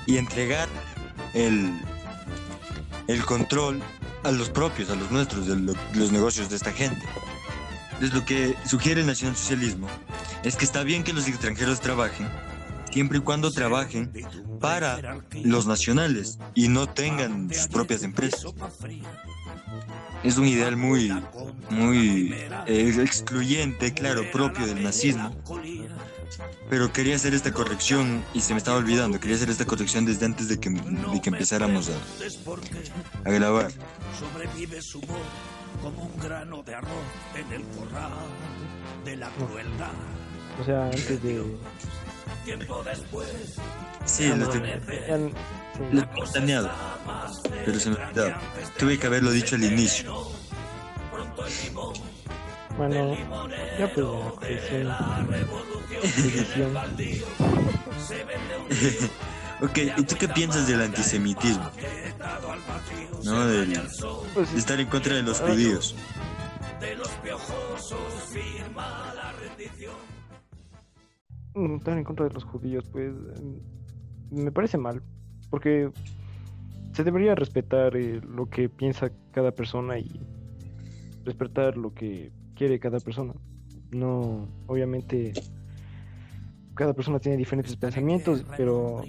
y 0.06 0.16
entregar 0.18 0.68
el, 1.34 1.70
el 3.08 3.24
control 3.24 3.82
a 4.24 4.30
los 4.30 4.50
propios, 4.50 4.90
a 4.90 4.94
los 4.94 5.10
nuestros, 5.10 5.46
de 5.46 5.56
lo- 5.56 5.74
los 5.94 6.12
negocios 6.12 6.48
de 6.48 6.56
esta 6.56 6.72
gente. 6.72 7.02
Entonces 7.94 8.14
lo 8.14 8.24
que 8.24 8.54
sugiere 8.66 9.00
el 9.00 9.06
nacionalsocialismo 9.06 9.88
es 10.44 10.56
que 10.56 10.64
está 10.64 10.84
bien 10.84 11.02
que 11.02 11.12
los 11.12 11.26
extranjeros 11.26 11.80
trabajen, 11.80 12.28
siempre 12.98 13.18
y 13.18 13.20
cuando 13.20 13.52
trabajen 13.52 14.10
para 14.58 15.20
los 15.44 15.68
nacionales 15.68 16.40
y 16.56 16.66
no 16.66 16.88
tengan 16.88 17.48
sus 17.54 17.68
propias 17.68 18.02
empresas. 18.02 18.44
Es 20.24 20.36
un 20.36 20.48
ideal 20.48 20.76
muy, 20.76 21.12
muy 21.70 22.34
eh, 22.66 22.92
excluyente, 22.98 23.94
claro, 23.94 24.28
propio 24.32 24.66
del 24.66 24.82
nazismo, 24.82 25.30
pero 26.68 26.92
quería 26.92 27.14
hacer 27.14 27.34
esta 27.34 27.52
corrección 27.52 28.24
y 28.34 28.40
se 28.40 28.52
me 28.52 28.58
estaba 28.58 28.78
olvidando. 28.78 29.20
Quería 29.20 29.36
hacer 29.36 29.50
esta 29.50 29.64
corrección 29.64 30.04
desde 30.04 30.26
antes 30.26 30.48
de 30.48 30.58
que, 30.58 30.70
de 30.70 31.20
que 31.22 31.30
empezáramos 31.30 31.90
a, 31.90 33.28
a 33.28 33.30
grabar. 33.30 33.70
Sobrevive 34.18 34.82
su 34.82 35.00
voz 35.02 35.20
como 35.84 36.02
un 36.02 36.18
grano 36.18 36.64
de 36.64 36.74
arroz 36.74 36.90
en 37.36 37.52
el 37.52 37.62
corral 37.78 38.10
de 39.04 39.16
la 39.18 39.30
crueldad. 39.30 39.92
O 40.60 40.64
sea, 40.64 40.86
antes 40.86 41.22
de. 41.22 41.44
Tiempo 42.48 42.82
después. 42.82 43.28
Sí, 44.06 44.26
lo 44.28 44.48
tengo. 44.48 44.66
Lo 45.92 46.00
he 46.00 46.06
planeado, 46.32 46.70
pero 47.66 47.78
se 47.78 47.90
me 47.90 47.96
olvidó. 47.96 48.32
Tuve 48.78 48.98
que 48.98 49.06
haberlo 49.06 49.32
dicho 49.32 49.56
al 49.56 49.64
inicio. 49.64 50.30
Bueno, 52.78 53.14
ya 53.78 53.92
pues 53.92 54.06
ok, 59.60 59.78
¿y 59.98 60.02
tú 60.04 60.16
qué 60.18 60.28
piensas 60.28 60.66
del 60.68 60.80
antisemitismo? 60.80 61.70
¿No? 63.24 63.46
Del, 63.46 63.78
pues 64.32 64.54
de 64.54 64.58
estar 64.58 64.80
en 64.80 64.86
contra 64.86 65.16
de 65.16 65.22
los 65.22 65.38
judíos. 65.38 65.94
Mm, 69.50 70.17
estar 71.54 71.96
en 71.96 72.04
contra 72.04 72.26
de 72.26 72.34
los 72.34 72.44
judíos, 72.44 72.84
pues 72.92 73.12
mm, 73.12 74.42
me 74.42 74.52
parece 74.52 74.78
mal, 74.78 75.02
porque 75.50 75.90
se 76.92 77.04
debería 77.04 77.34
respetar 77.34 77.96
eh, 77.96 78.20
lo 78.20 78.46
que 78.46 78.68
piensa 78.68 79.10
cada 79.32 79.52
persona 79.52 79.98
y 79.98 80.20
respetar 81.24 81.76
lo 81.76 81.92
que 81.94 82.32
quiere 82.54 82.78
cada 82.78 83.00
persona. 83.00 83.34
No, 83.90 84.48
obviamente, 84.66 85.32
cada 86.74 86.92
persona 86.92 87.18
tiene 87.18 87.36
diferentes 87.36 87.76
pensamientos, 87.76 88.44
pero 88.56 89.02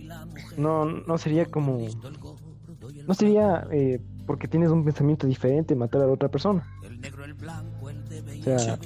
no, 0.58 0.86
no 0.86 1.18
sería 1.18 1.46
como, 1.46 1.88
no 3.08 3.14
sería 3.14 3.68
eh, 3.72 4.00
porque 4.26 4.48
tienes 4.48 4.70
un 4.70 4.86
pensamiento 4.86 5.28
diferente 5.28 5.76
matar 5.76 6.02
a 6.02 6.06
la 6.06 6.14
otra 6.14 6.30
persona. 6.30 6.66
O 8.40 8.44
sea, 8.44 8.80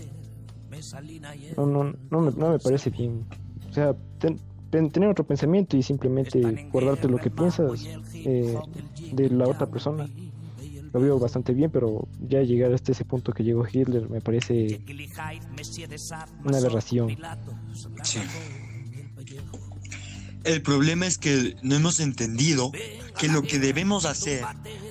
no, 1.58 1.66
no, 1.66 1.94
no, 2.10 2.22
me, 2.22 2.32
no 2.32 2.52
me 2.52 2.60
parece 2.60 2.90
bien. 2.90 3.26
O 3.74 3.76
sea, 3.76 3.96
tener 4.70 5.10
otro 5.10 5.26
pensamiento 5.26 5.76
y 5.76 5.82
simplemente 5.82 6.70
guardarte 6.72 7.08
lo 7.08 7.18
que 7.18 7.32
piensas 7.32 7.88
eh, 8.14 8.56
de 9.14 9.30
la 9.32 9.48
otra 9.48 9.66
persona 9.66 10.08
lo 10.94 11.00
veo 11.00 11.18
bastante 11.18 11.54
bien, 11.56 11.72
pero 11.72 12.08
ya 12.20 12.44
llegar 12.44 12.72
hasta 12.72 12.92
ese 12.92 13.04
punto 13.04 13.34
que 13.34 13.44
llegó 13.44 13.66
Hitler 13.68 14.08
me 14.12 14.22
parece 14.22 14.80
una 16.46 16.60
aberración. 16.60 17.18
Sí. 18.04 18.20
El 20.44 20.62
problema 20.62 21.08
es 21.08 21.18
que 21.18 21.56
no 21.64 21.76
hemos 21.76 22.00
entendido 22.00 22.72
que 23.18 23.28
lo 23.28 23.42
que 23.42 23.58
debemos 23.58 24.06
hacer 24.06 24.44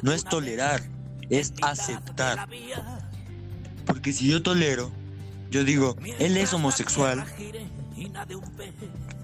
no 0.03 0.12
es 0.12 0.25
tolerar, 0.25 0.83
es 1.31 1.55
aceptar. 1.62 2.49
Porque 3.87 4.12
si 4.12 4.29
yo 4.29 4.42
tolero, 4.42 4.90
yo 5.53 5.62
digo, 5.62 5.95
él 6.18 6.37
es 6.37 6.53
homosexual, 6.53 7.25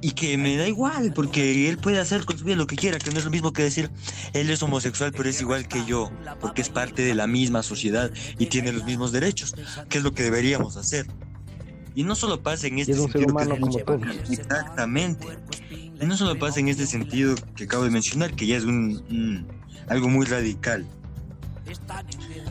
y 0.01 0.13
que 0.13 0.37
me 0.39 0.57
da 0.57 0.69
igual, 0.69 1.13
porque 1.13 1.69
él 1.69 1.79
puede 1.79 1.99
hacer 1.99 2.25
con 2.25 2.39
su 2.39 2.45
vida 2.45 2.57
lo 2.57 2.67
que 2.67 2.77
quiera, 2.77 2.99
que 2.99 3.11
no 3.11 3.19
es 3.19 3.25
lo 3.25 3.31
mismo 3.31 3.53
que 3.53 3.63
decir, 3.63 3.91
él 4.33 4.49
es 4.51 4.63
homosexual, 4.63 5.13
pero 5.13 5.29
es 5.29 5.41
igual 5.41 5.67
que 5.67 5.85
yo, 5.85 6.11
porque 6.41 6.63
es 6.63 6.69
parte 6.69 7.03
de 7.03 7.15
la 7.15 7.27
misma 7.27 7.63
sociedad 7.63 8.11
y 8.39 8.47
tiene 8.47 8.73
los 8.73 8.85
mismos 8.85 9.13
derechos, 9.13 9.55
que 9.89 9.99
es 9.99 10.05
lo 10.05 10.13
que 10.13 10.23
deberíamos 10.23 10.77
hacer. 10.77 11.07
Y 11.95 12.05
no 12.05 12.15
solo 12.15 12.41
pasa 12.43 12.69
en 12.69 12.79
este 12.79 12.95
sentido. 12.95 13.35
Exactamente. 14.31 15.27
Y 16.01 16.07
no 16.07 16.17
solo 16.17 16.39
pasa 16.39 16.61
en 16.61 16.69
este 16.69 16.87
sentido 16.87 17.35
que 17.57 17.65
acabo 17.65 17.83
de 17.83 17.91
mencionar, 17.91 18.35
que 18.35 18.47
ya 18.47 18.57
es 18.57 18.65
un, 18.65 19.49
algo 19.89 20.09
muy 20.09 20.27
radical, 20.27 20.87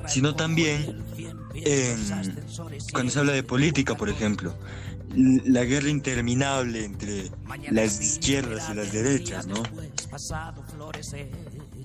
sino 0.05 0.35
también 0.35 1.01
cuando 2.91 3.11
se 3.11 3.19
habla 3.19 3.31
de 3.31 3.43
política, 3.43 3.95
por 3.95 4.09
ejemplo 4.09 4.53
la 5.15 5.63
guerra 5.63 5.89
interminable 5.89 6.83
entre 6.83 7.31
las 7.71 8.01
izquierdas 8.01 8.69
y 8.71 8.75
las 8.75 8.91
derechas, 8.91 9.47
¿no? 9.47 9.63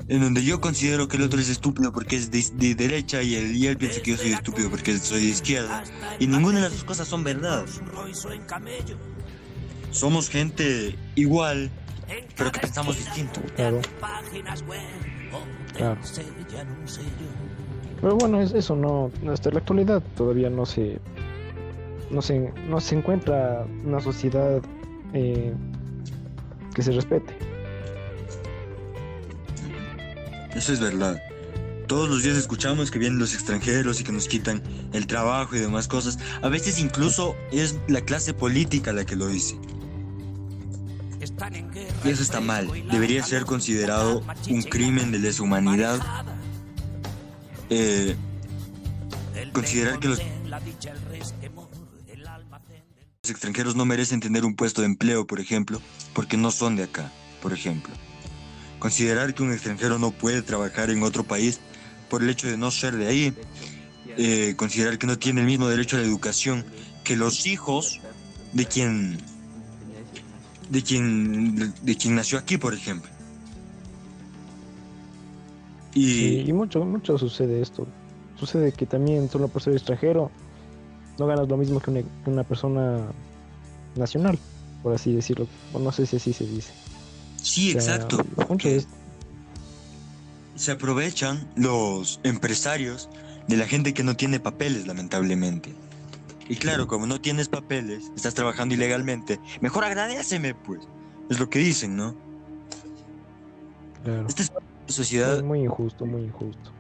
En 0.09 0.21
donde 0.21 0.45
yo 0.45 0.61
considero 0.61 1.09
que 1.09 1.17
el 1.17 1.23
otro 1.23 1.41
es 1.41 1.49
estúpido 1.49 1.93
porque 1.93 2.17
es 2.17 2.31
de, 2.31 2.75
derecha 2.75 3.23
y 3.23 3.37
él, 3.37 3.57
y 3.57 3.67
él 3.67 3.77
piensa 3.77 4.03
que 4.03 4.11
yo 4.13 4.17
soy 4.17 4.33
estúpido 4.33 4.69
porque 4.69 4.99
soy 4.99 5.25
de 5.25 5.31
izquierda. 5.31 5.85
Y 6.19 6.27
ninguna 6.27 6.57
de 6.57 6.63
las 6.63 6.73
dos 6.73 6.85
cosas 6.85 7.09
son 7.09 7.23
verdad. 7.25 7.65
Somos 9.91 10.29
gente 10.29 10.99
igual, 11.15 11.71
pero 12.37 12.51
que 12.51 12.61
pensamos 12.61 12.97
distinto. 12.97 13.41
Claro. 13.55 13.81
Claro. 15.75 16.01
Pero 18.01 18.17
bueno, 18.17 18.41
eso 18.41 18.77
no, 18.77 19.11
hasta 19.33 19.51
la 19.51 19.61
actualidad 19.61 20.03
todavía 20.17 20.51
no 20.51 20.67
se 20.67 20.99
no 22.13 22.23
se, 22.23 22.53
no 22.69 22.81
se 22.81 22.97
encuentra 22.97 23.67
una 23.85 24.01
sociedad 24.01 24.63
eh, 25.15 25.55
que 26.75 26.83
se 26.83 26.93
respete. 26.93 27.35
Eso 30.55 30.73
es 30.73 30.81
verdad. 30.81 31.21
Todos 31.89 32.09
los 32.09 32.23
días 32.23 32.37
escuchamos 32.37 32.91
que 32.91 32.99
vienen 32.99 33.19
los 33.19 33.35
extranjeros 33.35 34.01
y 34.01 34.05
que 34.05 34.13
nos 34.13 34.29
quitan 34.29 34.63
el 34.93 35.07
trabajo 35.07 35.57
y 35.57 35.59
demás 35.59 35.89
cosas. 35.89 36.19
A 36.43 36.49
veces 36.49 36.79
incluso 36.79 37.35
es 37.51 37.79
la 37.89 38.03
clase 38.03 38.35
política 38.35 38.93
la 38.93 39.05
que 39.05 39.17
lo 39.17 39.27
dice. 39.29 39.59
Y 42.05 42.09
eso 42.09 42.23
está 42.23 42.41
mal. 42.41 42.69
Debería 42.91 43.23
ser 43.23 43.45
considerado 43.45 44.23
un 44.49 44.63
crimen 44.63 45.13
de 45.13 45.19
lesa 45.19 45.43
humanidad. 45.43 46.01
Eh, 47.71 48.17
considerar 49.53 49.99
que 49.99 50.09
los 50.09 50.21
los 53.25 53.31
extranjeros 53.31 53.77
no 53.77 53.85
merecen 53.85 54.19
tener 54.19 54.45
un 54.45 54.57
puesto 54.57 54.81
de 54.81 54.89
empleo, 54.89 55.29
por 55.29 55.39
ejemplo, 55.39 55.81
porque 56.13 56.37
no 56.37 56.51
son 56.51 56.75
de 56.75 56.83
acá, 56.83 57.13
por 57.41 57.53
ejemplo. 57.53 57.95
Considerar 58.81 59.33
que 59.33 59.45
un 59.45 59.53
extranjero 59.53 59.97
no 60.01 60.11
puede 60.11 60.43
trabajar 60.43 60.91
en 60.91 61.05
otro 61.05 61.23
país 61.23 61.61
por 62.11 62.25
el 62.25 62.31
hecho 62.31 62.49
de 62.49 62.57
no 62.57 62.73
ser 62.73 62.97
de 62.97 63.07
ahí. 63.07 63.33
Eh, 64.17 64.55
considerar 64.57 64.99
que 64.99 65.07
no 65.07 65.21
tiene 65.21 65.41
el 65.41 65.47
mismo 65.47 65.69
derecho 65.69 65.97
a 65.97 66.01
la 66.01 66.05
educación 66.05 66.65
que 67.05 67.15
los 67.15 67.47
hijos 67.47 68.01
de 68.55 68.67
quien 68.67 69.19
de 70.69 70.83
quien 70.83 71.73
de, 71.81 71.97
quien 71.97 72.17
nació 72.17 72.39
aquí, 72.39 72.59
por 72.59 72.75
ejemplo. 72.75 73.09
Y, 75.95 76.41
y 76.41 76.53
mucho 76.53 76.85
mucho 76.85 77.19
sucede 77.19 77.63
esto. 77.63 77.87
Sucede 78.35 78.73
que 78.73 78.85
también 78.85 79.31
solo 79.31 79.47
por 79.47 79.63
ser 79.63 79.75
extranjero 79.75 80.33
no 81.19 81.27
ganas 81.27 81.49
lo 81.49 81.57
mismo 81.57 81.81
que 81.81 82.05
una, 82.27 82.45
persona 82.45 83.01
nacional, 83.97 84.39
por 84.83 84.95
así 84.95 85.13
decirlo. 85.13 85.47
O 85.73 85.79
no 85.79 85.93
sé 85.93 86.07
si 86.07 86.17
así 86.17 86.33
se 86.33 86.47
dice. 86.47 86.73
Sí, 87.41 87.73
exacto. 87.73 88.25
Se 90.55 90.73
aprovechan 90.73 91.49
los 91.57 92.21
empresarios 92.23 93.09
de 93.49 93.57
la 93.57 93.67
gente 93.67 93.95
que 93.95 94.05
no 94.05 94.17
tiene 94.17 94.41
papeles, 94.41 94.87
lamentablemente. 94.87 95.75
Y 96.49 96.57
claro, 96.57 96.87
como 96.87 97.07
no 97.07 97.21
tienes 97.21 97.49
papeles, 97.49 98.11
estás 98.15 98.35
trabajando 98.35 98.75
ilegalmente, 98.75 99.41
mejor 99.61 99.85
agradeceme, 99.85 100.55
pues. 100.55 100.81
Es 101.31 101.39
lo 101.39 101.49
que 101.49 101.61
dicen, 101.61 101.97
¿no? 101.97 102.15
Claro. 104.05 104.27
Esta 104.29 104.43
es 104.43 104.51
una 104.51 104.61
sociedad... 104.89 105.43
Muy 105.43 105.61
injusto, 105.61 106.05
muy 106.05 106.23
injusto. 106.23 106.71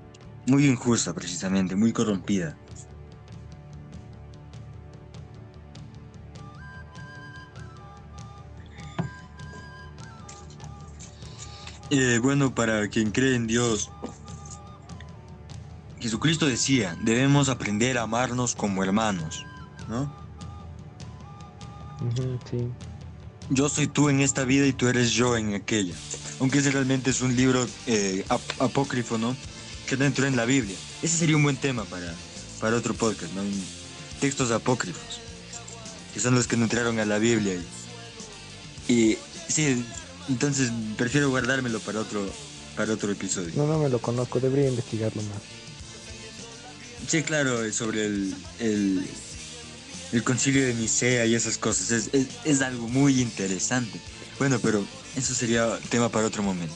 Muy 0.46 0.66
injusta, 0.66 1.14
precisamente, 1.14 1.76
muy 1.76 1.92
corrompida. 1.92 2.56
Eh, 11.94 12.20
bueno, 12.22 12.54
para 12.54 12.88
quien 12.88 13.10
cree 13.10 13.34
en 13.34 13.46
Dios, 13.46 13.90
Jesucristo 16.00 16.46
decía, 16.46 16.96
debemos 17.02 17.50
aprender 17.50 17.98
a 17.98 18.04
amarnos 18.04 18.54
como 18.54 18.82
hermanos, 18.82 19.44
¿no? 19.90 20.10
sí. 22.50 22.66
Yo 23.50 23.68
soy 23.68 23.88
tú 23.88 24.08
en 24.08 24.20
esta 24.20 24.44
vida 24.44 24.66
y 24.66 24.72
tú 24.72 24.88
eres 24.88 25.10
yo 25.10 25.36
en 25.36 25.54
aquella. 25.54 25.94
Aunque 26.40 26.60
ese 26.60 26.70
realmente 26.70 27.10
es 27.10 27.20
un 27.20 27.36
libro 27.36 27.66
eh, 27.86 28.24
apócrifo, 28.58 29.18
¿no? 29.18 29.36
Que 29.86 29.98
no 29.98 30.06
entró 30.06 30.26
en 30.26 30.34
la 30.34 30.46
Biblia. 30.46 30.76
Ese 31.02 31.18
sería 31.18 31.36
un 31.36 31.42
buen 31.42 31.56
tema 31.56 31.84
para, 31.84 32.14
para 32.58 32.74
otro 32.74 32.94
podcast, 32.94 33.34
¿no? 33.34 33.42
Textos 34.18 34.50
apócrifos, 34.50 35.20
que 36.14 36.20
son 36.20 36.34
los 36.34 36.46
que 36.46 36.56
no 36.56 36.64
entraron 36.64 36.98
a 37.00 37.04
la 37.04 37.18
Biblia. 37.18 37.60
Y, 38.88 38.94
y 38.94 39.18
sí, 39.46 39.84
entonces 40.28 40.70
prefiero 40.96 41.30
guardármelo 41.30 41.80
para 41.80 42.00
otro, 42.00 42.28
para 42.76 42.92
otro 42.92 43.10
episodio. 43.12 43.52
No, 43.56 43.66
no 43.66 43.78
me 43.78 43.88
lo 43.88 44.00
conozco, 44.00 44.40
debería 44.40 44.68
investigarlo 44.68 45.22
más. 45.22 45.42
Sí, 47.08 47.22
claro, 47.22 47.70
sobre 47.72 48.06
el, 48.06 48.34
el, 48.60 49.06
el 50.12 50.24
concilio 50.24 50.64
de 50.66 50.74
Nicea 50.74 51.26
y 51.26 51.34
esas 51.34 51.58
cosas. 51.58 51.90
Es, 51.90 52.10
es, 52.12 52.28
es 52.44 52.62
algo 52.62 52.88
muy 52.88 53.20
interesante. 53.20 54.00
Bueno, 54.38 54.58
pero 54.60 54.84
eso 55.16 55.34
sería 55.34 55.78
tema 55.90 56.08
para 56.08 56.26
otro 56.26 56.42
momento. 56.42 56.74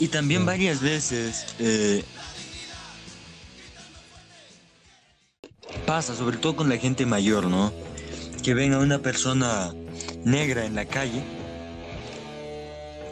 Y 0.00 0.08
también 0.08 0.46
varias 0.46 0.80
veces 0.80 1.44
eh, 1.58 2.04
pasa, 5.84 6.16
sobre 6.16 6.36
todo 6.36 6.54
con 6.54 6.68
la 6.68 6.76
gente 6.78 7.04
mayor, 7.04 7.46
¿no? 7.46 7.72
Que 8.42 8.54
ven 8.54 8.72
a 8.74 8.78
una 8.78 9.00
persona 9.00 9.74
negra 10.28 10.64
en 10.64 10.74
la 10.74 10.84
calle 10.84 11.22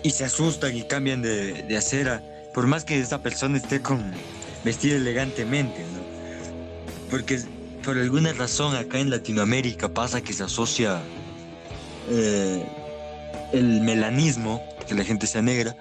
y 0.03 0.11
se 0.11 0.25
asustan 0.25 0.77
y 0.77 0.83
cambian 0.83 1.23
de, 1.23 1.77
acera, 1.77 2.23
por 2.55 2.67
más 2.67 2.85
que 2.85 3.01
esa 3.01 3.23
persona 3.23 3.57
esté 3.57 3.83
con 3.83 4.13
vestida 4.65 4.97
elegantemente. 4.97 5.85
Porque 7.11 7.41
por 7.85 7.99
alguna 7.99 8.33
razón 8.33 8.77
acá 8.77 8.99
en 8.99 9.11
Latinoamérica 9.11 9.89
pasa 9.89 10.21
que 10.21 10.33
se 10.33 10.45
asocia 10.45 11.01
eh, 12.09 12.65
el 13.53 13.81
melanismo, 13.81 14.63
que 14.87 14.95
la 14.95 15.05
gente 15.05 15.27
sea 15.27 15.43
negra, 15.43 15.77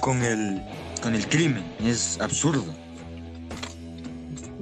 con 0.00 0.22
el, 0.22 0.62
con 1.02 1.14
el 1.14 1.26
crimen. 1.26 1.64
Es 1.82 2.20
absurdo. 2.20 2.74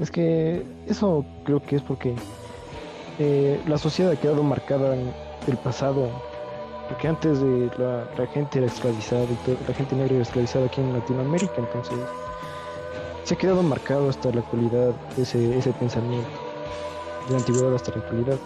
Es 0.00 0.10
que 0.10 0.64
eso 0.86 1.26
creo 1.44 1.60
que 1.60 1.76
es 1.76 1.82
porque 1.82 2.14
eh, 3.18 3.60
la 3.66 3.78
sociedad 3.78 4.12
ha 4.12 4.16
quedado 4.16 4.42
marcada 4.42 4.94
en 5.46 5.52
el 5.52 5.58
pasado. 5.58 6.10
Porque 6.88 7.08
antes 7.08 7.40
de 7.40 7.70
la, 7.78 8.08
la 8.18 8.26
gente 8.26 8.58
era 8.58 8.66
esclavizada 8.66 9.26
la 9.66 9.74
gente 9.74 9.96
negra 9.96 10.14
era 10.14 10.22
esclavizada 10.22 10.66
aquí 10.66 10.80
en 10.80 10.92
Latinoamérica, 10.92 11.54
entonces 11.56 11.98
se 13.24 13.34
ha 13.34 13.38
quedado 13.38 13.62
marcado 13.62 14.10
hasta 14.10 14.30
la 14.30 14.40
actualidad 14.40 14.94
ese, 15.16 15.56
ese 15.56 15.72
pensamiento, 15.72 16.28
de 17.26 17.32
la 17.32 17.38
antigüedad 17.38 17.74
hasta 17.74 17.92
la 17.92 18.02
actualidad. 18.02 18.38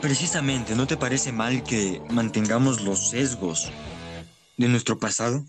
Precisamente, 0.00 0.74
¿no 0.74 0.86
te 0.86 0.96
parece 0.96 1.32
mal 1.32 1.62
que 1.62 2.02
mantengamos 2.10 2.82
los 2.82 3.10
sesgos 3.10 3.70
de 4.56 4.68
nuestro 4.68 4.98
pasado? 4.98 5.44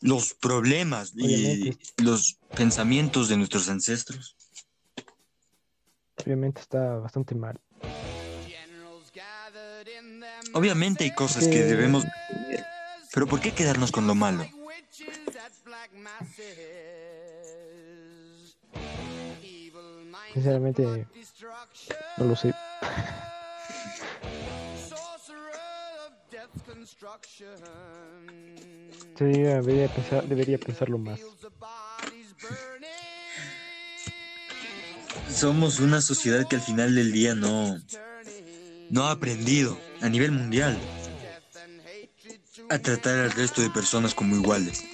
Los 0.00 0.34
problemas 0.34 1.12
y 1.16 1.76
los 1.96 2.38
pensamientos 2.56 3.28
de 3.28 3.36
nuestros 3.36 3.68
ancestros. 3.68 4.36
Obviamente 6.24 6.60
está 6.60 6.96
bastante 6.96 7.34
mal. 7.34 7.60
Obviamente 10.54 11.04
hay 11.04 11.14
cosas 11.14 11.46
que 11.46 11.62
debemos 11.62 12.04
pero 13.18 13.26
¿por 13.26 13.40
qué 13.40 13.52
quedarnos 13.52 13.90
con 13.90 14.06
lo 14.06 14.14
malo? 14.14 14.46
Sinceramente, 20.32 21.06
no 22.16 22.24
lo 22.24 22.36
sé. 22.36 22.54
Debería, 29.18 29.54
debería, 29.56 29.88
pensar, 29.88 30.24
debería 30.28 30.58
pensarlo 30.58 30.98
más. 30.98 31.20
Somos 35.28 35.80
una 35.80 36.00
sociedad 36.00 36.46
que 36.46 36.56
al 36.56 36.62
final 36.62 36.94
del 36.94 37.10
día 37.10 37.34
no, 37.34 37.80
no 38.90 39.06
ha 39.06 39.12
aprendido 39.12 39.78
a 40.00 40.08
nivel 40.08 40.32
mundial 40.32 40.78
a 42.70 42.78
tratar 42.78 43.18
al 43.18 43.30
resto 43.32 43.62
de 43.62 43.70
personas 43.70 44.14
como 44.14 44.36
iguales. 44.36 44.84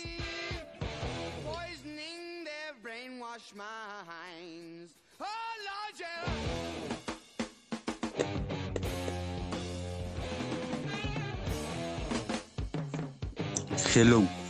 Hello. 13.94 14.43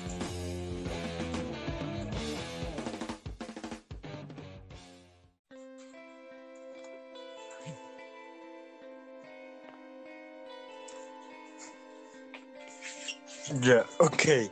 Ok. 14.25 14.51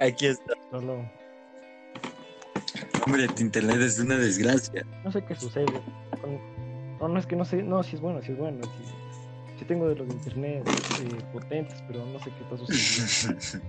Aquí 0.00 0.26
está. 0.26 0.54
Solo, 0.70 1.04
Hombre, 3.04 3.26
tu 3.28 3.42
internet 3.42 3.80
es 3.80 3.98
una 3.98 4.16
desgracia. 4.16 4.84
no 5.04 5.10
sé 5.10 5.24
qué 5.24 5.34
sucede. 5.34 5.66
No, 7.00 7.08
no 7.08 7.18
es 7.18 7.26
que 7.26 7.36
no 7.36 7.44
sé, 7.44 7.62
no, 7.62 7.82
si 7.82 7.96
es 7.96 8.00
bueno, 8.02 8.20
si 8.22 8.32
es 8.32 8.38
bueno. 8.38 8.58
Si, 8.64 9.58
si 9.60 9.64
tengo 9.64 9.88
de 9.88 9.94
los 9.96 10.06
de 10.08 10.14
internet 10.14 10.62
eh, 10.68 11.24
potentes, 11.32 11.82
pero 11.86 12.04
no 12.06 12.18
sé 12.18 12.30
qué 12.30 12.42
está 12.44 12.56
sucediendo. 12.58 13.64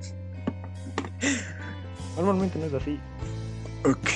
Normalmente 2.16 2.60
no 2.60 2.66
es 2.66 2.74
así. 2.74 3.00
ok. 3.86 4.10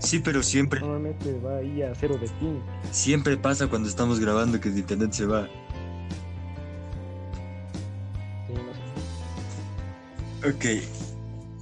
Sí, 0.00 0.18
pero 0.18 0.42
siempre, 0.42 0.80
Normalmente 0.80 1.38
va 1.40 1.58
ahí 1.58 1.82
a 1.82 1.94
cero 1.94 2.16
de 2.20 2.26
ping. 2.40 2.58
siempre 2.90 3.36
pasa 3.36 3.68
cuando 3.68 3.86
estamos 3.88 4.18
grabando 4.18 4.58
que 4.58 4.70
el 4.70 4.78
internet 4.78 5.12
se 5.12 5.26
va. 5.26 5.46
Ok. 10.54 10.64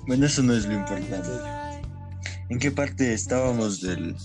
Bueno, 0.07 0.27
eso 0.27 0.43
no 0.43 0.55
es 0.55 0.65
lo 0.65 0.75
importante. 0.75 1.29
¿En 2.49 2.59
qué 2.59 2.71
parte 2.71 3.13
estábamos 3.13 3.83
del...? 3.83 4.17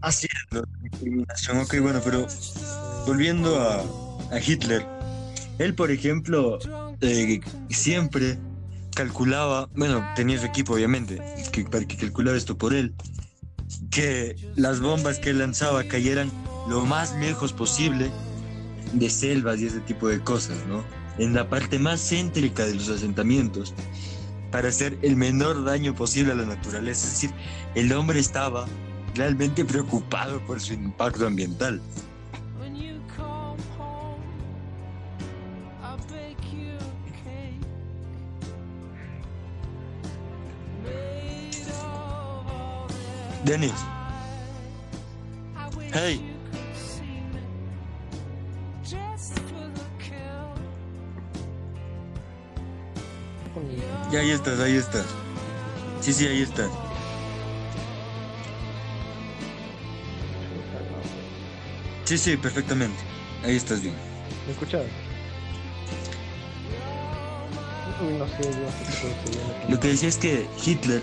Ah, 0.00 0.10
discriminación. 0.82 1.58
Ok, 1.58 1.76
bueno, 1.80 2.00
pero 2.04 2.26
volviendo 3.06 3.60
a, 3.60 3.80
a 4.32 4.40
Hitler, 4.44 4.84
él, 5.58 5.74
por 5.74 5.90
ejemplo, 5.90 6.58
eh, 7.00 7.40
siempre 7.70 8.38
calculaba, 8.94 9.68
bueno, 9.74 10.04
tenía 10.16 10.38
su 10.38 10.46
equipo, 10.46 10.74
obviamente, 10.74 11.20
que, 11.52 11.64
para 11.64 11.84
que 11.84 11.96
calculaba 11.96 12.36
esto 12.36 12.58
por 12.58 12.74
él, 12.74 12.94
que 13.90 14.36
las 14.56 14.80
bombas 14.80 15.18
que 15.18 15.32
lanzaba 15.32 15.84
cayeran 15.84 16.30
lo 16.68 16.84
más 16.84 17.14
lejos 17.16 17.52
posible 17.52 18.10
de 18.92 19.10
selvas 19.10 19.60
y 19.60 19.66
ese 19.66 19.80
tipo 19.80 20.08
de 20.08 20.20
cosas, 20.20 20.56
¿no? 20.66 20.84
En 21.18 21.34
la 21.34 21.48
parte 21.48 21.78
más 21.78 22.00
céntrica 22.00 22.66
de 22.66 22.74
los 22.74 22.88
asentamientos, 22.88 23.74
para 24.50 24.68
hacer 24.68 24.98
el 25.02 25.16
menor 25.16 25.64
daño 25.64 25.94
posible 25.94 26.32
a 26.32 26.34
la 26.34 26.44
naturaleza. 26.44 27.06
Es 27.06 27.12
decir, 27.12 27.30
el 27.74 27.92
hombre 27.92 28.20
estaba 28.20 28.66
realmente 29.14 29.64
preocupado 29.64 30.40
por 30.46 30.60
su 30.60 30.74
impacto 30.74 31.26
ambiental. 31.26 31.80
When 32.58 32.76
you 32.76 33.00
ya 54.10 54.20
ahí 54.20 54.30
estás, 54.30 54.60
ahí 54.60 54.76
estás. 54.76 55.06
Sí, 56.00 56.12
sí, 56.12 56.26
ahí 56.26 56.42
estás. 56.42 56.70
Sí, 62.04 62.18
sí, 62.18 62.36
perfectamente. 62.36 62.98
Ahí 63.44 63.56
estás 63.56 63.82
bien. 63.82 63.94
¿Me 64.46 64.52
escuchas? 64.52 64.84
No 68.00 68.26
sé, 68.28 68.42
yo. 68.42 69.68
Lo 69.68 69.80
que 69.80 69.88
decía 69.88 70.08
es 70.08 70.16
que 70.16 70.48
Hitler 70.64 71.02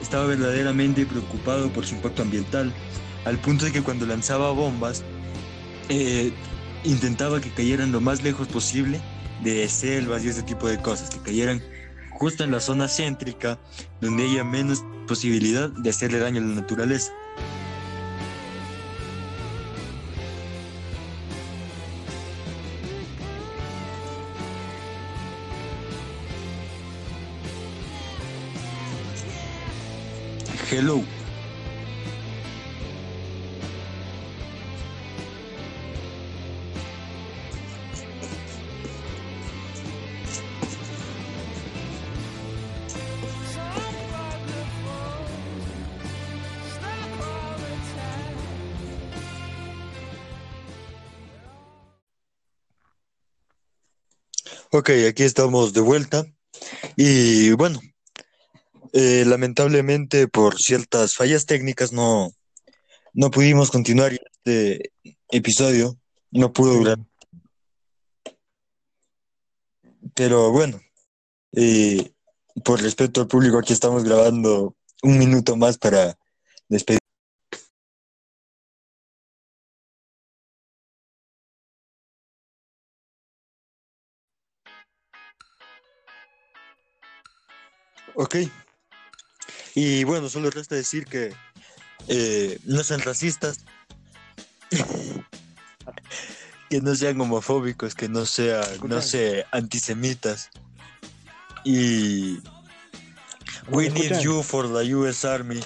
estaba 0.00 0.26
verdaderamente 0.26 1.06
preocupado 1.06 1.72
por 1.72 1.86
su 1.86 1.96
impacto 1.96 2.22
ambiental, 2.22 2.72
al 3.24 3.38
punto 3.38 3.64
de 3.64 3.72
que 3.72 3.82
cuando 3.82 4.06
lanzaba 4.06 4.52
bombas, 4.52 5.02
eh, 5.88 6.32
intentaba 6.84 7.40
que 7.40 7.50
cayeran 7.50 7.90
lo 7.90 8.00
más 8.00 8.22
lejos 8.22 8.46
posible 8.46 9.00
de 9.42 9.68
selvas 9.68 10.24
y 10.24 10.28
ese 10.28 10.42
tipo 10.42 10.68
de 10.68 10.78
cosas, 10.78 11.10
que 11.10 11.18
cayeran 11.18 11.62
justo 12.18 12.42
en 12.42 12.50
la 12.50 12.60
zona 12.60 12.88
céntrica, 12.88 13.58
donde 14.00 14.24
haya 14.24 14.42
menos 14.42 14.84
posibilidad 15.06 15.70
de 15.70 15.90
hacerle 15.90 16.18
daño 16.18 16.40
a 16.40 16.44
la 16.44 16.54
naturaleza. 16.54 17.12
Hello. 30.70 31.17
Ok, 54.70 54.90
aquí 55.08 55.22
estamos 55.22 55.72
de 55.72 55.80
vuelta. 55.80 56.26
Y 56.94 57.52
bueno, 57.52 57.80
eh, 58.92 59.24
lamentablemente 59.26 60.28
por 60.28 60.60
ciertas 60.60 61.14
fallas 61.14 61.46
técnicas 61.46 61.92
no, 61.92 62.32
no 63.14 63.30
pudimos 63.30 63.70
continuar 63.70 64.12
este 64.12 64.92
episodio. 65.30 65.96
No 66.30 66.52
pudo 66.52 66.74
durar. 66.74 66.98
Pero 70.14 70.50
bueno, 70.50 70.78
eh, 71.52 72.12
por 72.62 72.82
respeto 72.82 73.22
al 73.22 73.28
público, 73.28 73.58
aquí 73.58 73.72
estamos 73.72 74.04
grabando 74.04 74.76
un 75.02 75.18
minuto 75.18 75.56
más 75.56 75.78
para 75.78 76.18
despedir. 76.68 77.00
Ok. 88.20 88.36
Y 89.76 90.02
bueno, 90.02 90.28
solo 90.28 90.50
resta 90.50 90.74
decir 90.74 91.04
que 91.04 91.32
eh, 92.08 92.58
no 92.64 92.82
sean 92.82 93.00
racistas, 93.00 93.60
que 96.68 96.80
no 96.80 96.96
sean 96.96 97.20
homofóbicos, 97.20 97.94
que 97.94 98.08
no 98.08 98.26
sean, 98.26 98.64
no 98.88 99.00
sé, 99.02 99.46
antisemitas. 99.52 100.50
Y 101.64 102.40
we 103.68 103.88
¿Me 103.88 103.90
need 103.90 104.20
you 104.20 104.42
for 104.42 104.66
the 104.66 104.96
US 104.96 105.24
Army. 105.24 105.60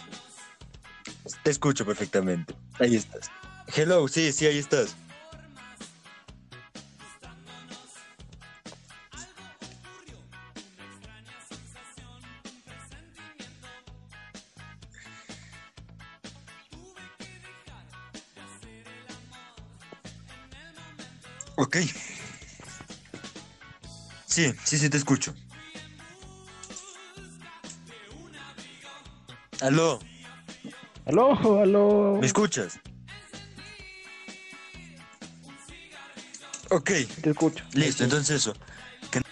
Te 1.42 1.50
escucho 1.50 1.86
perfectamente. 1.86 2.54
Ahí 2.78 2.96
estás. 2.96 3.30
Hello, 3.74 4.06
sí, 4.08 4.30
sí, 4.30 4.44
ahí 4.44 4.58
estás. 4.58 4.94
Ok. 21.72 21.78
Sí, 24.26 24.52
sí, 24.62 24.76
sí, 24.78 24.90
te 24.90 24.98
escucho. 24.98 25.34
Aló, 29.62 29.98
Aló, 31.06 31.60
aló. 31.62 32.18
¿me 32.20 32.26
escuchas? 32.26 32.78
Ok, 36.68 36.90
Te 37.22 37.30
escucho. 37.30 37.64
listo, 37.72 38.04
entonces 38.04 38.36
eso. 38.36 38.52
Que 39.10 39.22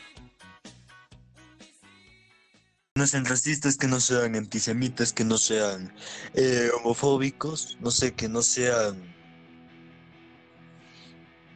no 2.95 3.07
sean 3.07 3.27
racistas, 3.27 3.77
que 3.77 3.87
no 3.87 4.01
sean 4.01 4.35
antisemitas, 4.35 5.13
que 5.13 5.25
no 5.25 5.37
sean 5.37 5.93
eh, 6.33 6.71
homofóbicos, 6.79 7.77
no 7.81 7.91
sé, 7.91 8.15
que 8.15 8.31
no 8.31 8.41
sean 8.41 9.15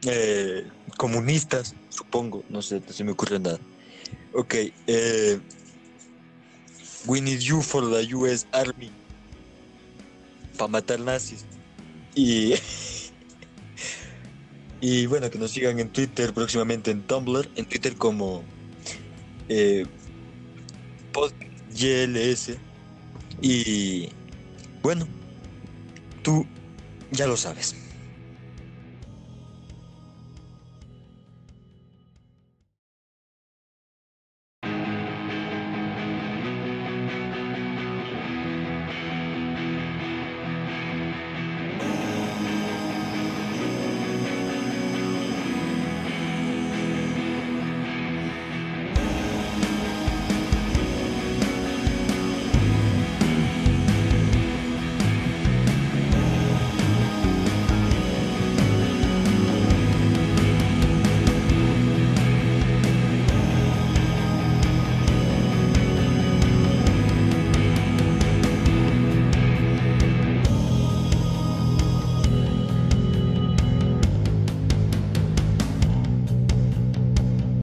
eh, 0.05 0.67
comunistas, 0.97 1.75
supongo, 1.89 2.43
no 2.49 2.61
sé, 2.61 2.81
no 2.85 2.93
se 2.93 3.03
me 3.03 3.11
ocurre 3.11 3.39
nada. 3.39 3.59
Ok, 4.33 4.55
eh, 4.87 5.39
we 7.05 7.21
need 7.21 7.39
you 7.39 7.61
for 7.61 7.83
the 7.89 8.15
US 8.15 8.47
Army 8.51 8.91
para 10.57 10.67
matar 10.69 10.99
nazis. 10.99 11.45
Y, 12.15 12.53
y 14.81 15.05
bueno, 15.07 15.29
que 15.29 15.37
nos 15.37 15.51
sigan 15.51 15.79
en 15.79 15.89
Twitter, 15.89 16.33
próximamente 16.33 16.91
en 16.91 17.01
Tumblr, 17.03 17.49
en 17.55 17.65
Twitter 17.65 17.95
como 17.95 18.43
eh, 19.49 19.85
PodGLS. 21.11 22.57
Y 23.41 24.09
bueno, 24.81 25.07
tú 26.23 26.45
ya 27.11 27.27
lo 27.27 27.37
sabes. 27.37 27.84